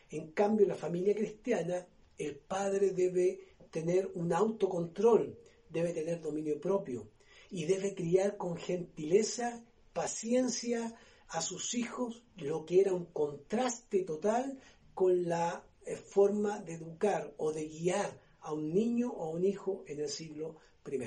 En 0.09 0.31
cambio, 0.31 0.63
en 0.63 0.69
la 0.69 0.75
familia 0.75 1.15
cristiana, 1.15 1.87
el 2.17 2.35
padre 2.35 2.91
debe 2.91 3.55
tener 3.71 4.11
un 4.13 4.31
autocontrol, 4.33 5.37
debe 5.69 5.93
tener 5.93 6.21
dominio 6.21 6.61
propio 6.61 7.09
y 7.49 7.65
debe 7.65 7.95
criar 7.95 8.37
con 8.37 8.55
gentileza, 8.57 9.63
paciencia 9.93 10.95
a 11.29 11.41
sus 11.41 11.73
hijos, 11.73 12.23
lo 12.37 12.65
que 12.65 12.81
era 12.81 12.93
un 12.93 13.05
contraste 13.05 14.03
total 14.03 14.59
con 14.93 15.27
la 15.27 15.65
eh, 15.85 15.95
forma 15.95 16.59
de 16.59 16.73
educar 16.73 17.33
o 17.37 17.51
de 17.51 17.67
guiar 17.67 18.21
a 18.41 18.53
un 18.53 18.73
niño 18.73 19.09
o 19.11 19.23
a 19.23 19.29
un 19.29 19.43
hijo 19.43 19.83
en 19.87 19.99
el 19.99 20.09
siglo 20.09 20.57
I. 20.85 20.99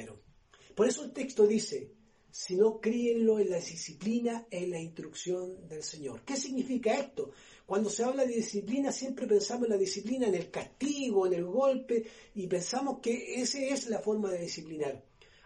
Por 0.75 0.89
eso 0.89 1.05
el 1.05 1.13
texto 1.13 1.47
dice, 1.47 1.93
sino 2.39 2.81
críenlo 2.81 3.39
en 3.41 3.49
la 3.49 3.57
disciplina 3.57 4.47
en 4.51 4.71
la 4.71 4.79
instrucción 4.79 5.67
del 5.67 5.83
Señor. 5.83 6.23
¿Qué 6.23 6.37
significa 6.37 6.93
esto? 6.93 7.31
Cuando 7.65 7.89
se 7.89 8.05
habla 8.05 8.27
de 8.27 8.35
disciplina 8.35 8.93
siempre 8.93 9.27
pensamos 9.27 9.65
en 9.65 9.71
la 9.71 9.79
disciplina, 9.79 10.29
en 10.29 10.35
el 10.35 10.51
castigo, 10.51 11.27
en 11.27 11.33
el 11.33 11.47
golpe, 11.47 12.05
y 12.35 12.47
pensamos 12.47 12.99
que 13.01 13.41
esa 13.41 13.59
es 13.61 13.89
la 13.89 14.01
forma 14.01 14.31
de 14.31 14.41
disciplinar. 14.41 15.03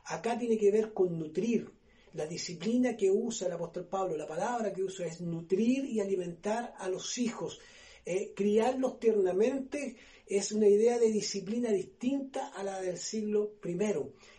Acá 0.07 0.37
tiene 0.37 0.59
que 0.59 0.73
ver 0.73 0.93
con 0.93 1.17
nutrir. 1.17 1.71
La 2.15 2.27
disciplina 2.27 2.97
que 2.97 3.09
usa 3.09 3.47
el 3.47 3.53
apóstol 3.53 3.87
Pablo, 3.87 4.17
la 4.17 4.27
palabra 4.27 4.73
que 4.73 4.83
usa 4.83 5.07
es 5.07 5.21
nutrir 5.21 5.85
y 5.85 6.01
alimentar 6.01 6.75
a 6.77 6.89
los 6.89 7.19
hijos. 7.19 7.61
Eh, 8.05 8.33
criarlos 8.35 8.99
tiernamente 8.99 9.95
es 10.31 10.53
una 10.53 10.69
idea 10.69 10.97
de 10.97 11.11
disciplina 11.11 11.71
distinta 11.71 12.53
a 12.55 12.63
la 12.63 12.81
del 12.81 12.99
siglo 12.99 13.55
I. 13.65 13.77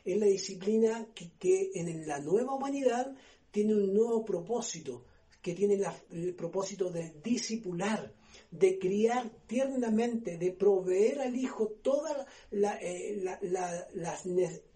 Es 0.05 0.17
la 0.17 0.25
disciplina 0.25 1.05
que, 1.13 1.71
en 1.75 2.07
la 2.07 2.19
nueva 2.19 2.55
humanidad 2.55 3.13
tiene 3.51 3.75
un 3.75 3.93
nuevo 3.93 4.23
propósito, 4.23 5.03
que 5.41 5.53
tiene 5.53 5.77
el 6.11 6.33
propósito 6.33 6.89
de 6.89 7.13
discipular, 7.21 8.13
de 8.51 8.79
criar 8.79 9.29
tiernamente, 9.47 10.37
de 10.37 10.53
proveer 10.53 11.19
al 11.19 11.35
hijo 11.35 11.67
todas 11.81 12.25
eh, 12.51 13.21
las 13.41 14.23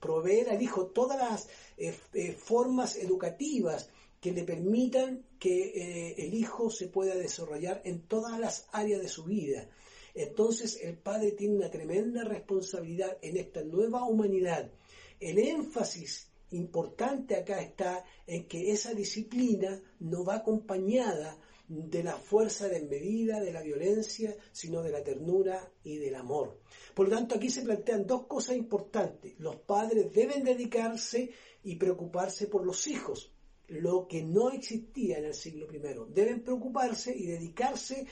proveer 0.01 0.49
al 0.49 0.61
hijo 0.61 0.87
todas 0.87 1.17
las 1.17 1.47
eh, 1.77 2.33
formas 2.33 2.97
educativas 2.97 3.89
que 4.19 4.33
le 4.33 4.43
permitan 4.43 5.23
que 5.39 6.15
el 6.17 6.33
hijo 6.33 6.69
se 6.69 6.87
pueda 6.87 7.15
desarrollar 7.15 7.81
en 7.85 8.01
todas 8.01 8.37
las 8.37 8.67
áreas 8.73 9.01
de 9.01 9.07
su 9.07 9.23
vida. 9.23 9.69
Entonces 10.15 10.79
el 10.81 10.97
Padre 10.97 11.33
tiene 11.33 11.55
una 11.55 11.69
tremenda 11.69 12.23
responsabilidad 12.23 13.17
en 13.21 13.37
esta 13.37 13.61
nueva 13.63 14.05
humanidad. 14.05 14.71
El 15.19 15.37
énfasis 15.37 16.31
importante 16.51 17.35
acá 17.35 17.61
está 17.61 18.05
en 18.25 18.47
que 18.47 18.71
esa 18.71 18.93
disciplina 18.93 19.81
no 19.99 20.23
va 20.23 20.35
acompañada 20.35 21.37
de 21.67 22.03
la 22.03 22.13
fuerza 22.13 22.69
desmedida, 22.69 23.41
de 23.41 23.51
la 23.51 23.61
violencia, 23.61 24.35
sino 24.51 24.81
de 24.83 24.91
la 24.91 25.03
ternura 25.03 25.71
y 25.83 25.97
del 25.97 26.15
amor. 26.15 26.61
Por 26.93 27.09
lo 27.09 27.15
tanto, 27.15 27.35
aquí 27.35 27.49
se 27.49 27.63
plantean 27.63 28.05
dos 28.05 28.27
cosas 28.27 28.55
importantes. 28.55 29.33
Los 29.39 29.57
padres 29.57 30.13
deben 30.13 30.43
dedicarse 30.43 31.31
y 31.63 31.75
preocuparse 31.75 32.47
por 32.47 32.65
los 32.65 32.87
hijos, 32.87 33.33
lo 33.67 34.07
que 34.07 34.21
no 34.21 34.51
existía 34.51 35.17
en 35.17 35.25
el 35.25 35.33
siglo 35.33 35.67
I. 35.73 36.13
Deben 36.13 36.43
preocuparse 36.43 37.15
y 37.15 37.25
dedicarse 37.25 38.05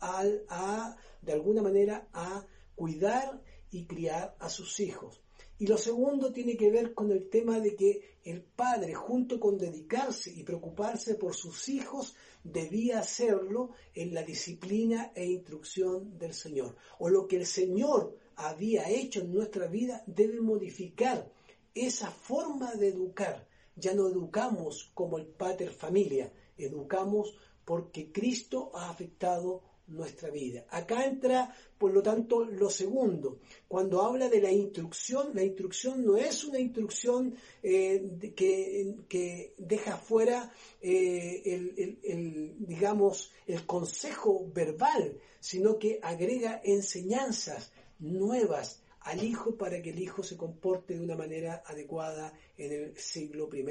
a, 0.00 0.96
de 1.22 1.32
alguna 1.32 1.62
manera, 1.62 2.08
a 2.12 2.46
cuidar 2.74 3.42
y 3.70 3.86
criar 3.86 4.36
a 4.38 4.48
sus 4.48 4.80
hijos. 4.80 5.20
Y 5.58 5.66
lo 5.66 5.78
segundo 5.78 6.32
tiene 6.32 6.56
que 6.56 6.70
ver 6.70 6.92
con 6.92 7.10
el 7.10 7.30
tema 7.30 7.60
de 7.60 7.74
que 7.74 8.18
el 8.24 8.42
padre, 8.42 8.92
junto 8.94 9.40
con 9.40 9.56
dedicarse 9.56 10.30
y 10.30 10.42
preocuparse 10.42 11.14
por 11.14 11.34
sus 11.34 11.68
hijos, 11.70 12.14
debía 12.44 12.98
hacerlo 12.98 13.70
en 13.94 14.12
la 14.12 14.22
disciplina 14.22 15.12
e 15.14 15.24
instrucción 15.24 16.18
del 16.18 16.34
Señor. 16.34 16.76
O 16.98 17.08
lo 17.08 17.26
que 17.26 17.36
el 17.36 17.46
Señor 17.46 18.16
había 18.36 18.90
hecho 18.90 19.20
en 19.20 19.32
nuestra 19.32 19.66
vida 19.66 20.04
debe 20.06 20.40
modificar 20.40 21.32
esa 21.74 22.10
forma 22.10 22.74
de 22.74 22.88
educar. 22.88 23.48
Ya 23.76 23.94
no 23.94 24.08
educamos 24.08 24.90
como 24.94 25.18
el 25.18 25.26
pater 25.26 25.70
familia, 25.70 26.32
educamos 26.58 27.34
porque 27.64 28.12
Cristo 28.12 28.70
ha 28.74 28.90
afectado 28.90 29.62
nuestra 29.88 30.30
vida. 30.30 30.66
Acá 30.70 31.04
entra, 31.04 31.54
por 31.78 31.92
lo 31.92 32.02
tanto, 32.02 32.44
lo 32.44 32.70
segundo. 32.70 33.40
Cuando 33.68 34.02
habla 34.02 34.28
de 34.28 34.40
la 34.40 34.50
instrucción, 34.50 35.30
la 35.34 35.44
instrucción 35.44 36.04
no 36.04 36.16
es 36.16 36.44
una 36.44 36.58
instrucción 36.58 37.34
eh, 37.62 38.34
que, 38.34 39.54
deja 39.58 39.96
fuera 39.96 40.52
eh, 40.80 41.96
el, 42.02 42.56
digamos, 42.58 43.32
el 43.46 43.64
consejo 43.64 44.50
verbal, 44.52 45.18
sino 45.40 45.78
que 45.78 45.98
agrega 46.02 46.60
enseñanzas 46.64 47.72
nuevas 47.98 48.82
al 49.00 49.22
hijo 49.22 49.56
para 49.56 49.80
que 49.80 49.90
el 49.90 50.00
hijo 50.00 50.24
se 50.24 50.36
comporte 50.36 50.94
de 50.94 51.04
una 51.04 51.16
manera 51.16 51.62
adecuada 51.64 52.32
en 52.58 52.72
el 52.72 52.98
siglo 52.98 53.48
I, 53.54 53.64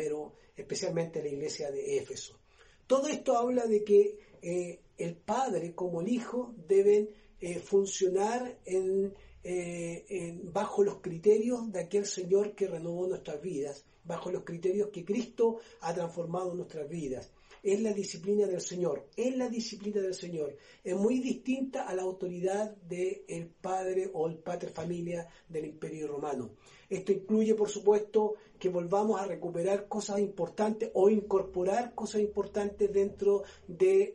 especialmente 0.55 1.19
en 1.19 1.25
la 1.25 1.31
iglesia 1.31 1.71
de 1.71 1.97
Éfeso. 1.97 2.39
Todo 2.87 3.07
esto 3.07 3.35
habla 3.35 3.65
de 3.65 3.83
que 3.83 4.19
eh, 4.47 4.79
el 4.99 5.15
padre 5.15 5.73
como 5.73 6.01
el 6.01 6.07
hijo 6.07 6.53
deben 6.67 7.09
eh, 7.41 7.57
funcionar 7.57 8.59
eh, 8.63 10.39
bajo 10.43 10.83
los 10.83 11.01
criterios 11.01 11.71
de 11.71 11.79
aquel 11.79 12.05
Señor 12.05 12.53
que 12.53 12.67
renovó 12.67 13.07
nuestras 13.07 13.41
vidas, 13.41 13.83
bajo 14.03 14.29
los 14.29 14.43
criterios 14.43 14.89
que 14.89 15.03
Cristo 15.03 15.57
ha 15.81 15.95
transformado 15.95 16.53
nuestras 16.53 16.87
vidas 16.87 17.31
es 17.65 17.81
la 17.81 17.93
disciplina 17.93 18.45
del 18.45 18.61
Señor, 18.61 19.09
es 19.17 19.35
la 19.35 19.49
disciplina 19.49 19.99
del 19.99 20.13
Señor. 20.13 20.55
Es 20.83 20.95
muy 20.95 21.19
distinta 21.19 21.87
a 21.87 21.95
la 21.95 22.03
autoridad 22.03 22.75
del 22.75 23.47
padre 23.59 24.11
o 24.13 24.27
el 24.27 24.35
pater 24.37 24.69
familia 24.69 25.27
del 25.49 25.65
Imperio 25.65 26.07
Romano. 26.07 26.51
Esto 26.87 27.11
incluye, 27.11 27.55
por 27.55 27.67
supuesto, 27.67 28.35
que 28.59 28.69
volvamos 28.69 29.19
a 29.19 29.25
recuperar 29.25 29.87
cosas 29.87 30.19
importantes 30.19 30.91
o 30.93 31.09
incorporar 31.09 31.95
cosas 31.95 32.21
importantes 32.21 32.93
dentro 32.93 33.41
de 33.67 34.13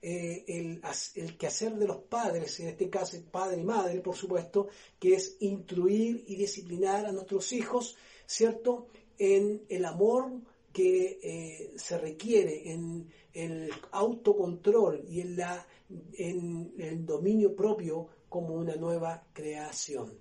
eh, 0.00 0.44
el, 0.46 1.36
quehacer 1.36 1.74
de 1.74 1.86
los 1.88 1.96
padres, 1.96 2.60
en 2.60 2.68
este 2.68 2.88
caso 2.88 3.16
padre 3.28 3.60
y 3.60 3.64
madre, 3.64 4.00
por 4.00 4.14
supuesto, 4.14 4.68
que 5.00 5.14
es 5.14 5.36
instruir 5.40 6.22
y 6.28 6.36
disciplinar 6.36 7.06
a 7.06 7.12
nuestros 7.12 7.52
hijos, 7.52 7.96
¿cierto? 8.24 8.86
En 9.18 9.64
el 9.68 9.84
amor 9.84 10.30
que 10.78 11.18
eh, 11.24 11.72
se 11.74 11.98
requiere 11.98 12.70
en 12.70 13.08
el 13.32 13.68
autocontrol 13.90 15.04
y 15.08 15.22
en, 15.22 15.36
la, 15.36 15.66
en 16.12 16.72
el 16.78 17.04
dominio 17.04 17.52
propio 17.56 18.06
como 18.28 18.54
una 18.54 18.76
nueva 18.76 19.26
creación. 19.32 20.16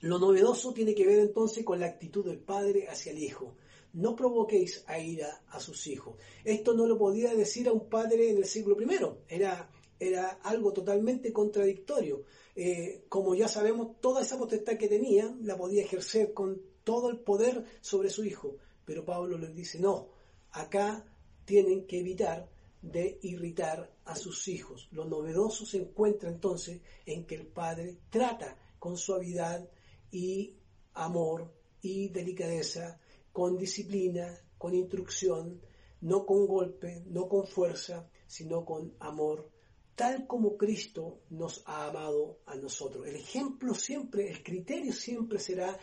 Lo 0.00 0.18
novedoso 0.18 0.72
tiene 0.72 0.94
que 0.94 1.06
ver 1.06 1.18
entonces 1.18 1.62
con 1.62 1.78
la 1.78 1.88
actitud 1.88 2.24
del 2.24 2.38
padre 2.38 2.88
hacia 2.88 3.12
el 3.12 3.22
hijo. 3.22 3.56
No 3.92 4.16
provoquéis 4.16 4.82
a 4.86 4.98
ira 4.98 5.44
a 5.48 5.60
sus 5.60 5.86
hijos. 5.86 6.16
Esto 6.42 6.72
no 6.72 6.86
lo 6.86 6.96
podía 6.96 7.34
decir 7.34 7.68
a 7.68 7.72
un 7.72 7.90
padre 7.90 8.30
en 8.30 8.38
el 8.38 8.46
siglo 8.46 8.80
I. 8.80 8.86
Era, 9.28 9.70
era 10.00 10.38
algo 10.42 10.72
totalmente 10.72 11.34
contradictorio. 11.34 12.24
Eh, 12.56 13.04
como 13.10 13.34
ya 13.34 13.46
sabemos, 13.46 14.00
toda 14.00 14.22
esa 14.22 14.38
potestad 14.38 14.78
que 14.78 14.88
tenía 14.88 15.36
la 15.42 15.58
podía 15.58 15.82
ejercer 15.82 16.32
con 16.32 16.62
todo 16.82 17.10
el 17.10 17.18
poder 17.18 17.66
sobre 17.82 18.08
su 18.08 18.24
hijo. 18.24 18.56
Pero 18.84 19.04
Pablo 19.04 19.38
les 19.38 19.54
dice, 19.54 19.78
no, 19.78 20.08
acá 20.52 21.04
tienen 21.44 21.86
que 21.86 22.00
evitar 22.00 22.48
de 22.80 23.18
irritar 23.22 23.92
a 24.04 24.16
sus 24.16 24.48
hijos. 24.48 24.88
Lo 24.90 25.04
novedoso 25.04 25.64
se 25.64 25.78
encuentra 25.78 26.28
entonces 26.28 26.80
en 27.06 27.24
que 27.26 27.36
el 27.36 27.46
padre 27.46 27.98
trata 28.10 28.58
con 28.78 28.96
suavidad 28.96 29.68
y 30.10 30.56
amor 30.94 31.52
y 31.80 32.08
delicadeza, 32.08 33.00
con 33.32 33.56
disciplina, 33.56 34.38
con 34.58 34.74
instrucción, 34.74 35.60
no 36.00 36.26
con 36.26 36.46
golpe, 36.46 37.02
no 37.06 37.28
con 37.28 37.46
fuerza, 37.46 38.08
sino 38.26 38.64
con 38.64 38.94
amor, 38.98 39.50
tal 39.94 40.26
como 40.26 40.56
Cristo 40.56 41.20
nos 41.30 41.62
ha 41.66 41.86
amado 41.86 42.40
a 42.46 42.56
nosotros. 42.56 43.06
El 43.06 43.16
ejemplo 43.16 43.74
siempre, 43.74 44.28
el 44.28 44.42
criterio 44.42 44.92
siempre 44.92 45.38
será 45.38 45.78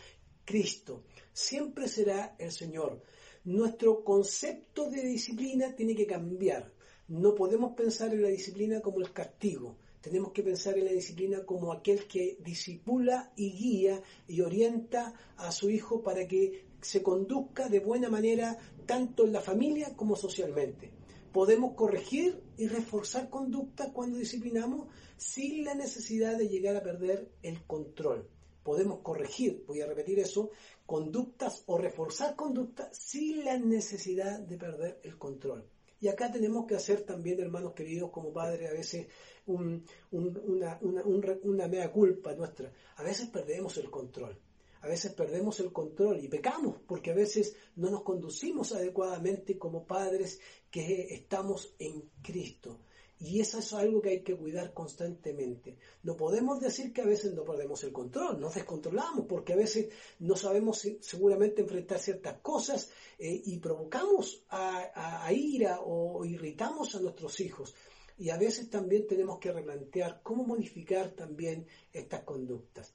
Cristo, 0.50 1.04
siempre 1.32 1.88
será 1.88 2.36
el 2.40 2.52
Señor. 2.52 3.04
Nuestro 3.44 4.04
concepto 4.04 4.90
de 4.90 5.04
disciplina 5.04 5.76
tiene 5.76 5.94
que 5.94 6.08
cambiar. 6.08 6.74
No 7.08 7.36
podemos 7.36 7.76
pensar 7.76 8.12
en 8.16 8.24
la 8.24 8.30
disciplina 8.30 8.82
como 8.82 9.00
el 9.00 9.14
castigo. 9.14 9.78
Tenemos 10.02 10.32
que 10.32 10.42
pensar 10.42 10.76
en 10.76 10.86
la 10.86 10.92
disciplina 10.92 11.46
como 11.46 11.72
aquel 11.72 12.08
que 12.08 12.40
disipula 12.44 13.32
y 13.36 13.52
guía 13.52 14.02
y 14.28 14.42
orienta 14.42 15.14
a 15.38 15.52
su 15.52 15.70
hijo 15.70 16.02
para 16.02 16.28
que 16.28 16.66
se 16.82 17.04
conduzca 17.04 17.70
de 17.70 17.82
buena 17.82 18.10
manera 18.10 18.58
tanto 18.88 19.26
en 19.26 19.34
la 19.34 19.42
familia 19.42 19.96
como 19.96 20.16
socialmente. 20.16 20.90
Podemos 21.32 21.76
corregir 21.76 22.42
y 22.58 22.66
reforzar 22.66 23.30
conducta 23.30 23.94
cuando 23.94 24.18
disciplinamos 24.18 24.88
sin 25.16 25.64
la 25.64 25.76
necesidad 25.76 26.40
de 26.40 26.50
llegar 26.50 26.76
a 26.76 26.82
perder 26.82 27.30
el 27.44 27.62
control 27.68 28.28
podemos 28.70 29.00
corregir, 29.00 29.64
voy 29.66 29.82
a 29.82 29.88
repetir 29.88 30.20
eso, 30.20 30.52
conductas 30.86 31.64
o 31.66 31.80
reforzar 31.80 32.36
conductas 32.36 32.96
sin 32.96 33.44
la 33.44 33.58
necesidad 33.58 34.40
de 34.42 34.58
perder 34.58 35.00
el 35.04 35.18
control. 35.18 35.68
Y 36.00 36.08
acá 36.08 36.32
tenemos 36.32 36.68
que 36.68 36.76
hacer 36.76 37.02
también, 37.02 37.40
hermanos 37.40 37.74
queridos, 37.74 38.12
como 38.12 38.32
padres, 38.32 38.70
a 38.70 38.74
veces 38.74 39.08
una, 39.48 40.80
una 40.82 41.68
mea 41.68 41.92
culpa 41.92 42.36
nuestra. 42.36 42.72
A 42.98 43.02
veces 43.04 43.30
perdemos 43.30 43.76
el 43.78 43.90
control. 43.90 44.40
A 44.82 44.88
veces 44.88 45.14
perdemos 45.14 45.60
el 45.62 45.74
control 45.74 46.24
y 46.24 46.28
pecamos 46.28 46.76
porque 46.86 47.10
a 47.10 47.16
veces 47.16 47.56
no 47.76 47.90
nos 47.90 48.04
conducimos 48.04 48.72
adecuadamente 48.72 49.58
como 49.58 49.88
padres 49.88 50.40
que 50.70 51.12
estamos 51.12 51.74
en 51.80 52.04
Cristo. 52.22 52.82
Y 53.22 53.42
eso 53.42 53.60
es 53.60 53.74
algo 53.74 54.02
que 54.02 54.10
hay 54.10 54.22
que 54.22 54.38
cuidar 54.38 54.74
constantemente. 54.74 55.76
No 56.04 56.16
podemos 56.16 56.62
decir 56.62 56.94
que 56.94 57.02
a 57.02 57.06
veces 57.06 57.34
no 57.34 57.44
perdemos 57.44 57.84
el 57.84 57.92
control, 57.92 58.40
nos 58.40 58.56
descontrolamos 58.56 59.26
porque 59.28 59.54
a 59.54 59.58
veces 59.58 59.90
no 60.20 60.38
sabemos 60.38 60.88
seguramente 61.02 61.62
enfrentar 61.62 62.00
ciertas 62.00 62.40
cosas 62.40 62.90
eh, 63.18 63.42
y 63.46 63.58
provocamos 63.58 64.46
a, 64.50 65.30
ira 65.34 65.82
o 65.82 66.24
irritamos 66.24 66.96
a 66.96 67.02
nuestros 67.02 67.42
hijos. 67.42 67.76
Y 68.18 68.30
a 68.30 68.38
veces 68.38 68.70
también 68.70 69.06
tenemos 69.06 69.38
que 69.40 69.52
replantear 69.52 70.22
cómo 70.24 70.46
modificar 70.46 71.10
también 71.12 71.68
estas 71.92 72.24
conductas. 72.24 72.94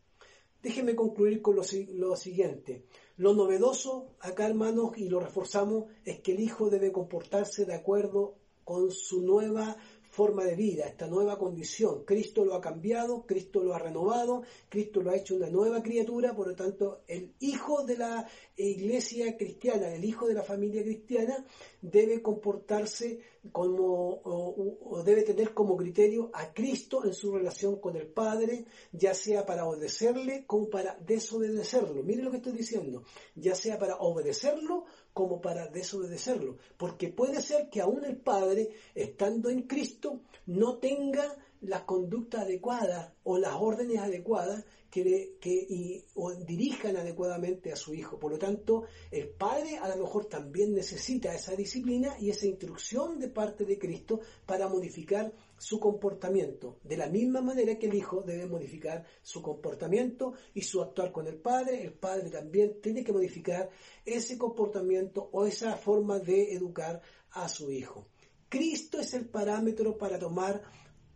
Déjenme 0.62 0.94
concluir 0.94 1.42
con 1.42 1.56
lo, 1.56 1.62
lo, 1.92 2.16
siguiente. 2.16 2.86
Lo 3.18 3.34
novedoso 3.34 4.14
acá, 4.20 4.46
hermanos, 4.46 4.96
y 4.96 5.10
lo 5.10 5.20
reforzamos, 5.20 5.84
es 6.06 6.20
que 6.20 6.32
el 6.32 6.40
hijo 6.40 6.70
debe 6.70 6.92
comportarse 6.92 7.66
de 7.66 7.74
acuerdo 7.74 8.36
con 8.64 8.90
su 8.90 9.20
nueva 9.20 9.76
forma 10.14 10.44
de 10.44 10.54
vida, 10.54 10.86
esta 10.86 11.08
nueva 11.08 11.36
condición. 11.36 12.04
Cristo 12.04 12.44
lo 12.44 12.54
ha 12.54 12.60
cambiado, 12.60 13.26
Cristo 13.26 13.64
lo 13.64 13.74
ha 13.74 13.80
renovado, 13.80 14.42
Cristo 14.68 15.02
lo 15.02 15.10
ha 15.10 15.16
hecho 15.16 15.34
una 15.34 15.50
nueva 15.50 15.82
criatura, 15.82 16.36
por 16.36 16.46
lo 16.46 16.54
tanto, 16.54 17.02
el 17.08 17.34
hijo 17.40 17.84
de 17.84 17.98
la 17.98 18.28
iglesia 18.56 19.36
cristiana, 19.36 19.92
el 19.92 20.04
hijo 20.04 20.28
de 20.28 20.34
la 20.34 20.44
familia 20.44 20.82
cristiana, 20.82 21.44
debe 21.82 22.22
comportarse 22.22 23.18
como, 23.50 24.20
o, 24.22 25.02
debe 25.04 25.22
tener 25.22 25.52
como 25.52 25.76
criterio 25.76 26.30
a 26.32 26.54
Cristo 26.54 27.04
en 27.04 27.12
su 27.12 27.32
relación 27.32 27.80
con 27.80 27.96
el 27.96 28.06
Padre, 28.06 28.66
ya 28.92 29.14
sea 29.14 29.44
para 29.44 29.66
obedecerle 29.66 30.46
como 30.46 30.70
para 30.70 30.96
desobedecerlo. 31.04 32.04
Mire 32.04 32.22
lo 32.22 32.30
que 32.30 32.36
estoy 32.36 32.52
diciendo, 32.52 33.02
ya 33.34 33.56
sea 33.56 33.80
para 33.80 33.96
obedecerlo 33.96 34.84
como 35.14 35.40
para 35.40 35.68
desobedecerlo, 35.68 36.58
porque 36.76 37.08
puede 37.08 37.40
ser 37.40 37.70
que 37.70 37.80
aún 37.80 38.04
el 38.04 38.16
Padre, 38.16 38.70
estando 38.94 39.48
en 39.48 39.62
Cristo, 39.62 40.20
no 40.46 40.78
tenga 40.78 41.36
las 41.66 41.82
conductas 41.82 42.42
adecuadas 42.42 43.12
o 43.22 43.38
las 43.38 43.54
órdenes 43.54 43.98
adecuadas 43.98 44.64
que, 44.90 45.36
que 45.40 46.04
o 46.14 46.32
dirijan 46.34 46.96
adecuadamente 46.96 47.72
a 47.72 47.76
su 47.76 47.94
hijo. 47.94 48.18
Por 48.18 48.32
lo 48.32 48.38
tanto, 48.38 48.84
el 49.10 49.28
padre 49.28 49.78
a 49.78 49.88
lo 49.88 49.96
mejor 49.96 50.26
también 50.26 50.72
necesita 50.72 51.34
esa 51.34 51.56
disciplina 51.56 52.14
y 52.20 52.30
esa 52.30 52.46
instrucción 52.46 53.18
de 53.18 53.28
parte 53.28 53.64
de 53.64 53.78
Cristo 53.78 54.20
para 54.46 54.68
modificar 54.68 55.32
su 55.58 55.80
comportamiento. 55.80 56.78
De 56.84 56.96
la 56.96 57.08
misma 57.08 57.40
manera 57.40 57.76
que 57.78 57.86
el 57.86 57.94
hijo 57.94 58.22
debe 58.22 58.46
modificar 58.46 59.04
su 59.22 59.42
comportamiento 59.42 60.34
y 60.52 60.62
su 60.62 60.80
actuar 60.80 61.10
con 61.10 61.26
el 61.26 61.36
padre, 61.36 61.82
el 61.82 61.94
padre 61.94 62.30
también 62.30 62.80
tiene 62.80 63.02
que 63.02 63.12
modificar 63.12 63.70
ese 64.04 64.38
comportamiento 64.38 65.28
o 65.32 65.46
esa 65.46 65.76
forma 65.76 66.20
de 66.20 66.52
educar 66.52 67.00
a 67.32 67.48
su 67.48 67.70
hijo. 67.72 68.06
Cristo 68.48 69.00
es 69.00 69.14
el 69.14 69.28
parámetro 69.28 69.98
para 69.98 70.16
tomar 70.16 70.62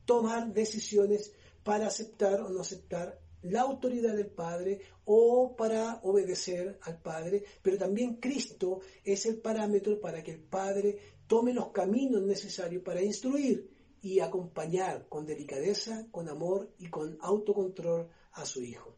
tomar 0.08 0.54
decisiones 0.54 1.34
para 1.62 1.88
aceptar 1.88 2.40
o 2.40 2.48
no 2.48 2.62
aceptar 2.62 3.20
la 3.42 3.60
autoridad 3.60 4.16
del 4.16 4.30
Padre 4.30 4.80
o 5.04 5.54
para 5.54 6.00
obedecer 6.02 6.78
al 6.80 7.02
Padre, 7.02 7.44
pero 7.60 7.76
también 7.76 8.14
Cristo 8.16 8.80
es 9.04 9.26
el 9.26 9.38
parámetro 9.38 10.00
para 10.00 10.22
que 10.22 10.30
el 10.30 10.40
Padre 10.40 10.96
tome 11.26 11.52
los 11.52 11.72
caminos 11.72 12.22
necesarios 12.22 12.82
para 12.82 13.02
instruir 13.02 13.68
y 14.00 14.20
acompañar 14.20 15.08
con 15.10 15.26
delicadeza, 15.26 16.08
con 16.10 16.30
amor 16.30 16.72
y 16.78 16.88
con 16.88 17.18
autocontrol 17.20 18.08
a 18.32 18.46
su 18.46 18.62
Hijo. 18.62 18.96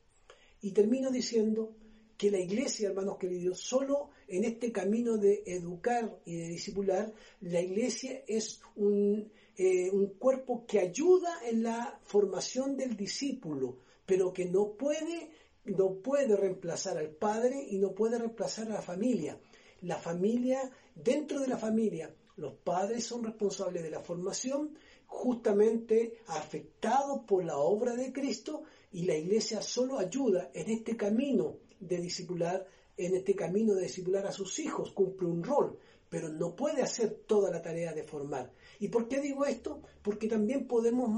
Y 0.60 0.70
termino 0.70 1.10
diciendo 1.10 1.74
que 2.16 2.30
la 2.30 2.38
iglesia, 2.38 2.90
hermanos 2.90 3.18
queridos, 3.18 3.58
solo 3.58 4.10
en 4.28 4.44
este 4.44 4.70
camino 4.70 5.16
de 5.16 5.42
educar 5.44 6.20
y 6.24 6.36
de 6.36 6.48
discipular, 6.48 7.12
la 7.40 7.60
iglesia 7.60 8.22
es 8.28 8.60
un, 8.76 9.32
eh, 9.62 9.90
un 9.90 10.14
cuerpo 10.14 10.64
que 10.66 10.80
ayuda 10.80 11.28
en 11.44 11.64
la 11.64 12.00
formación 12.04 12.78
del 12.78 12.96
discípulo, 12.96 13.76
pero 14.06 14.32
que 14.32 14.46
no 14.46 14.72
puede, 14.72 15.32
no 15.66 15.96
puede 15.96 16.34
reemplazar 16.34 16.96
al 16.96 17.10
padre 17.10 17.66
y 17.68 17.76
no 17.76 17.92
puede 17.92 18.16
reemplazar 18.16 18.68
a 18.68 18.76
la 18.76 18.80
familia. 18.80 19.38
La 19.82 19.98
familia, 19.98 20.70
dentro 20.94 21.40
de 21.40 21.48
la 21.48 21.58
familia, 21.58 22.10
los 22.36 22.54
padres 22.54 23.04
son 23.04 23.22
responsables 23.22 23.82
de 23.82 23.90
la 23.90 24.00
formación, 24.00 24.78
justamente 25.04 26.20
afectados 26.28 27.20
por 27.26 27.44
la 27.44 27.58
obra 27.58 27.94
de 27.94 28.14
Cristo, 28.14 28.62
y 28.92 29.04
la 29.04 29.14
iglesia 29.14 29.60
solo 29.60 29.98
ayuda 29.98 30.50
en 30.54 30.70
este 30.70 30.96
camino 30.96 31.58
de 31.78 31.98
discipular, 31.98 32.66
en 32.96 33.14
este 33.14 33.34
camino 33.34 33.74
de 33.74 33.82
discipular 33.82 34.26
a 34.26 34.32
sus 34.32 34.58
hijos, 34.58 34.92
cumple 34.92 35.28
un 35.28 35.44
rol, 35.44 35.78
pero 36.10 36.28
no 36.28 36.56
puede 36.56 36.82
hacer 36.82 37.22
toda 37.26 37.50
la 37.50 37.62
tarea 37.62 37.94
de 37.94 38.02
formar. 38.02 38.52
¿Y 38.80 38.88
por 38.88 39.08
qué 39.08 39.20
digo 39.20 39.46
esto? 39.46 39.80
Porque 40.02 40.26
también 40.26 40.66
podemos 40.66 41.08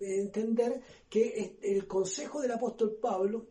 entender 0.00 0.80
que 1.10 1.58
el 1.60 1.86
consejo 1.88 2.40
del 2.40 2.52
apóstol 2.52 2.96
Pablo 3.02 3.48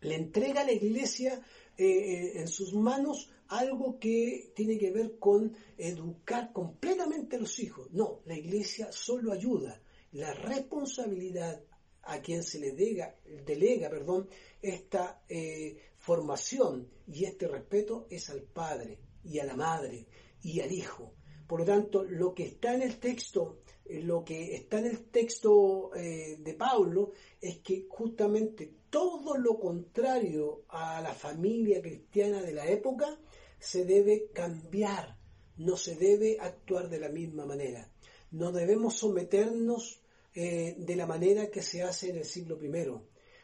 le 0.00 0.16
entrega 0.16 0.62
a 0.62 0.64
la 0.64 0.72
iglesia 0.72 1.40
eh, 1.76 1.86
eh, 1.86 2.32
en 2.40 2.48
sus 2.48 2.74
manos 2.74 3.30
algo 3.46 3.98
que 3.98 4.52
tiene 4.56 4.76
que 4.76 4.90
ver 4.90 5.18
con 5.18 5.56
educar 5.76 6.52
completamente 6.52 7.36
a 7.36 7.40
los 7.40 7.58
hijos. 7.60 7.88
No, 7.92 8.20
la 8.26 8.36
iglesia 8.36 8.90
solo 8.90 9.32
ayuda. 9.32 9.80
La 10.12 10.34
responsabilidad 10.34 11.62
a 12.02 12.20
quien 12.20 12.42
se 12.42 12.58
le 12.58 12.72
delega, 12.72 13.14
delega 13.46 13.88
perdón, 13.88 14.28
esta 14.60 15.22
eh, 15.28 15.76
formación 15.96 16.88
y 17.06 17.24
este 17.24 17.46
respeto 17.46 18.06
es 18.10 18.30
al 18.30 18.42
padre 18.42 18.98
y 19.24 19.38
a 19.38 19.44
la 19.44 19.56
madre 19.56 20.06
y 20.42 20.60
al 20.60 20.72
hijo. 20.72 21.14
Por 21.46 21.60
lo 21.60 21.66
tanto, 21.66 22.04
lo 22.04 22.34
que 22.34 22.44
está 22.44 22.74
en 22.74 22.82
el 22.82 22.98
texto, 22.98 23.60
eh, 23.84 24.02
lo 24.02 24.22
que 24.24 24.54
está 24.54 24.78
en 24.80 24.86
el 24.86 25.04
texto 25.10 25.94
eh, 25.94 26.36
de 26.38 26.54
Pablo 26.54 27.12
es 27.40 27.58
que 27.58 27.86
justamente 27.88 28.70
todo 28.90 29.36
lo 29.36 29.58
contrario 29.58 30.64
a 30.68 31.00
la 31.00 31.14
familia 31.14 31.80
cristiana 31.80 32.42
de 32.42 32.52
la 32.52 32.66
época 32.66 33.18
se 33.58 33.84
debe 33.84 34.28
cambiar, 34.32 35.18
no 35.56 35.76
se 35.76 35.96
debe 35.96 36.36
actuar 36.38 36.88
de 36.88 37.00
la 37.00 37.08
misma 37.08 37.46
manera. 37.46 37.90
No 38.30 38.52
debemos 38.52 38.96
someternos 38.96 40.02
eh, 40.34 40.76
de 40.78 40.96
la 40.96 41.06
manera 41.06 41.50
que 41.50 41.62
se 41.62 41.82
hace 41.82 42.10
en 42.10 42.18
el 42.18 42.24
siglo 42.24 42.62
I, 42.62 42.70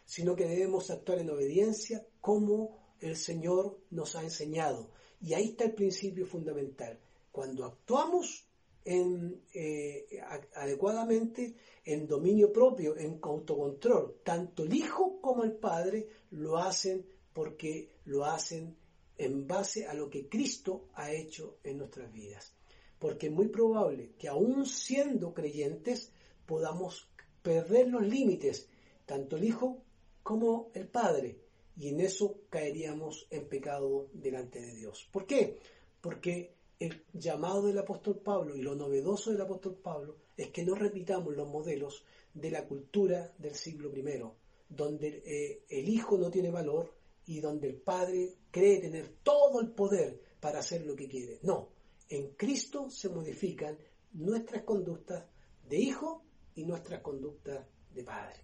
sino 0.05 0.37
que 0.37 0.47
debemos 0.47 0.91
actuar 0.91 1.19
en 1.19 1.31
obediencia 1.31 2.07
como 2.21 2.97
el 3.01 3.17
Señor 3.17 3.81
nos 3.91 4.15
ha 4.15 4.23
enseñado. 4.23 4.91
Y 5.21 5.35
ahí 5.35 5.51
está 5.51 5.65
el 5.65 5.75
principio 5.75 6.27
fundamental. 6.27 6.99
Cuando 7.31 7.65
actuamos 7.65 8.47
eh, 8.85 10.07
adecuadamente 10.55 11.55
en 11.85 12.07
dominio 12.07 12.53
propio, 12.53 12.97
en 12.97 13.19
autocontrol, 13.23 14.21
tanto 14.23 14.65
el 14.65 14.75
Hijo 14.75 15.21
como 15.21 15.43
el 15.45 15.53
Padre 15.53 16.07
lo 16.31 16.59
hacen 16.59 17.07
porque 17.33 17.91
lo 18.05 18.25
hacen 18.25 18.77
en 19.17 19.47
base 19.47 19.87
a 19.87 19.95
lo 19.95 20.11
que 20.11 20.29
Cristo 20.29 20.89
ha 20.95 21.13
hecho 21.13 21.59
en 21.65 21.79
nuestras 21.79 22.13
vidas. 22.13 22.55
Porque 22.99 23.27
es 23.27 23.33
muy 23.33 23.49
probable 23.49 24.13
que 24.19 24.29
aún 24.29 24.67
siendo 24.67 25.33
creyentes 25.33 26.13
podamos 26.47 27.09
perder 27.43 27.89
los 27.89 28.07
límites, 28.07 28.69
tanto 29.07 29.37
el 29.37 29.45
Hijo 29.45 29.83
como 30.23 30.71
el 30.75 30.89
Padre, 30.89 31.39
y 31.77 31.89
en 31.89 32.01
eso 32.01 32.41
caeríamos 32.51 33.27
en 33.31 33.49
pecado 33.49 34.09
delante 34.13 34.61
de 34.61 34.75
Dios. 34.75 35.09
¿Por 35.11 35.27
qué? 35.27 35.59
Porque 36.01 36.55
el 36.79 37.05
llamado 37.13 37.67
del 37.67 37.79
apóstol 37.79 38.19
Pablo 38.19 38.57
y 38.57 38.63
lo 38.63 38.75
novedoso 38.75 39.31
del 39.31 39.41
apóstol 39.41 39.77
Pablo 39.83 40.17
es 40.37 40.49
que 40.51 40.65
no 40.65 40.75
repitamos 40.75 41.37
los 41.37 41.49
modelos 41.49 42.05
de 42.33 42.51
la 42.51 42.67
cultura 42.67 43.33
del 43.39 43.55
siglo 43.55 43.91
I, 43.97 44.23
donde 44.69 45.23
eh, 45.25 45.65
el 45.69 45.89
hijo 45.89 46.19
no 46.19 46.31
tiene 46.31 46.51
valor 46.51 46.93
y 47.27 47.41
donde 47.41 47.69
el 47.69 47.77
padre 47.77 48.35
cree 48.51 48.81
tener 48.81 49.09
todo 49.23 49.61
el 49.61 49.71
poder 49.71 50.21
para 50.41 50.59
hacer 50.59 50.85
lo 50.85 50.95
que 50.95 51.09
quiere. 51.09 51.39
No, 51.43 51.71
en 52.09 52.33
Cristo 52.35 52.91
se 52.91 53.09
modifican 53.09 53.79
nuestras 54.13 54.65
conductas 54.65 55.25
de 55.69 55.79
hijo 55.79 56.23
y 56.55 56.65
nuestras 56.65 57.01
conductas 57.01 57.67
de 57.95 58.05
padre. 58.05 58.41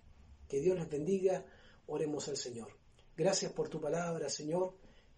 Que 0.48 0.60
Dios 0.60 0.78
les 0.78 0.88
bendiga, 0.88 1.44
oremos 1.86 2.28
al 2.28 2.36
Señor. 2.36 2.79
Gracias 3.20 3.52
por 3.52 3.68
tu 3.68 3.78
palabra, 3.78 4.30
Señor, 4.30 4.72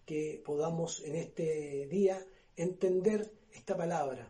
que 0.05 0.43
podamos 0.45 1.01
en 1.05 1.15
este 1.15 1.87
día 1.89 2.21
entender 2.53 3.31
esta 3.49 3.77
palabra, 3.77 4.29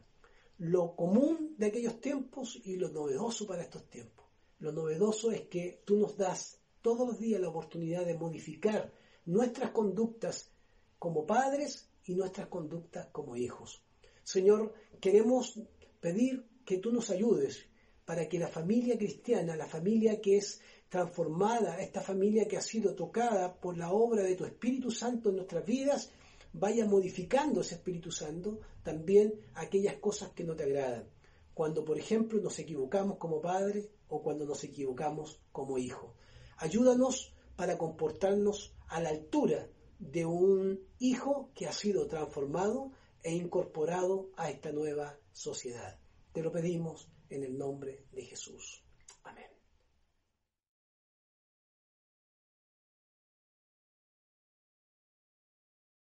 lo 0.60 0.96
común 0.96 1.56
de 1.58 1.66
aquellos 1.66 2.00
tiempos 2.00 2.62
y 2.66 2.76
lo 2.76 2.90
novedoso 2.90 3.48
para 3.48 3.64
estos 3.64 3.90
tiempos. 3.90 4.28
Lo 4.60 4.72
novedoso 4.72 5.32
es 5.32 5.48
que 5.48 5.82
tú 5.86 5.98
nos 5.98 6.16
das 6.16 6.60
todos 6.84 7.08
los 7.08 7.18
días 7.18 7.42
la 7.42 7.50
oportunidad 7.50 8.06
de 8.06 8.14
modificar 8.14 8.94
nuestras 9.26 9.72
conductas 9.72 10.52
como 11.00 11.26
padres 11.26 11.90
y 12.06 12.14
nuestras 12.14 12.50
conductas 12.50 13.08
como 13.08 13.36
hijos. 13.36 13.82
Señor, 14.22 14.72
queremos 15.02 15.60
pedir 16.00 16.46
que 16.64 16.78
tú 16.78 16.92
nos 16.92 17.10
ayudes 17.10 17.66
para 18.06 18.30
que 18.30 18.38
la 18.38 18.50
familia 18.50 19.00
cristiana, 19.00 19.56
la 19.56 19.66
familia 19.66 20.22
que 20.22 20.38
es 20.38 20.62
transformada, 20.94 21.82
esta 21.82 22.02
familia 22.02 22.48
que 22.48 22.56
ha 22.56 22.62
sido 22.62 22.94
tocada 22.94 23.60
por 23.60 23.76
la 23.76 23.92
obra 23.92 24.22
de 24.22 24.36
tu 24.36 24.46
Espíritu 24.46 24.92
Santo 24.92 25.30
en 25.30 25.38
nuestras 25.38 25.66
vidas, 25.66 26.12
vaya 26.54 26.86
modificando 26.86 27.62
ese 27.62 27.74
Espíritu 27.74 28.12
Santo 28.12 28.60
también 28.84 29.34
aquellas 29.56 29.96
cosas 29.96 30.30
que 30.34 30.44
no 30.44 30.56
te 30.56 30.66
agradan. 30.66 31.10
Cuando, 31.56 31.84
por 31.84 31.98
ejemplo, 31.98 32.40
nos 32.42 32.60
equivocamos 32.60 33.18
como 33.18 33.42
padre 33.42 33.90
o 34.08 34.22
cuando 34.22 34.46
nos 34.46 34.64
equivocamos 34.64 35.42
como 35.52 35.80
hijo. 35.80 36.14
Ayúdanos 36.58 37.34
para 37.56 37.80
comportarnos 37.80 38.76
a 38.88 39.02
la 39.02 39.10
altura 39.10 39.68
de 39.98 40.28
un 40.28 40.80
hijo 41.00 41.50
que 41.56 41.66
ha 41.66 41.74
sido 41.74 42.06
transformado 42.06 42.92
e 43.24 43.34
incorporado 43.34 44.30
a 44.38 44.52
esta 44.52 44.72
nueva 44.72 45.18
sociedad. 45.32 45.98
Te 46.34 46.44
lo 46.44 46.52
pedimos 46.52 47.10
en 47.32 47.44
el 47.44 47.58
nombre 47.58 48.06
de 48.12 48.22
Jesús. 48.22 48.84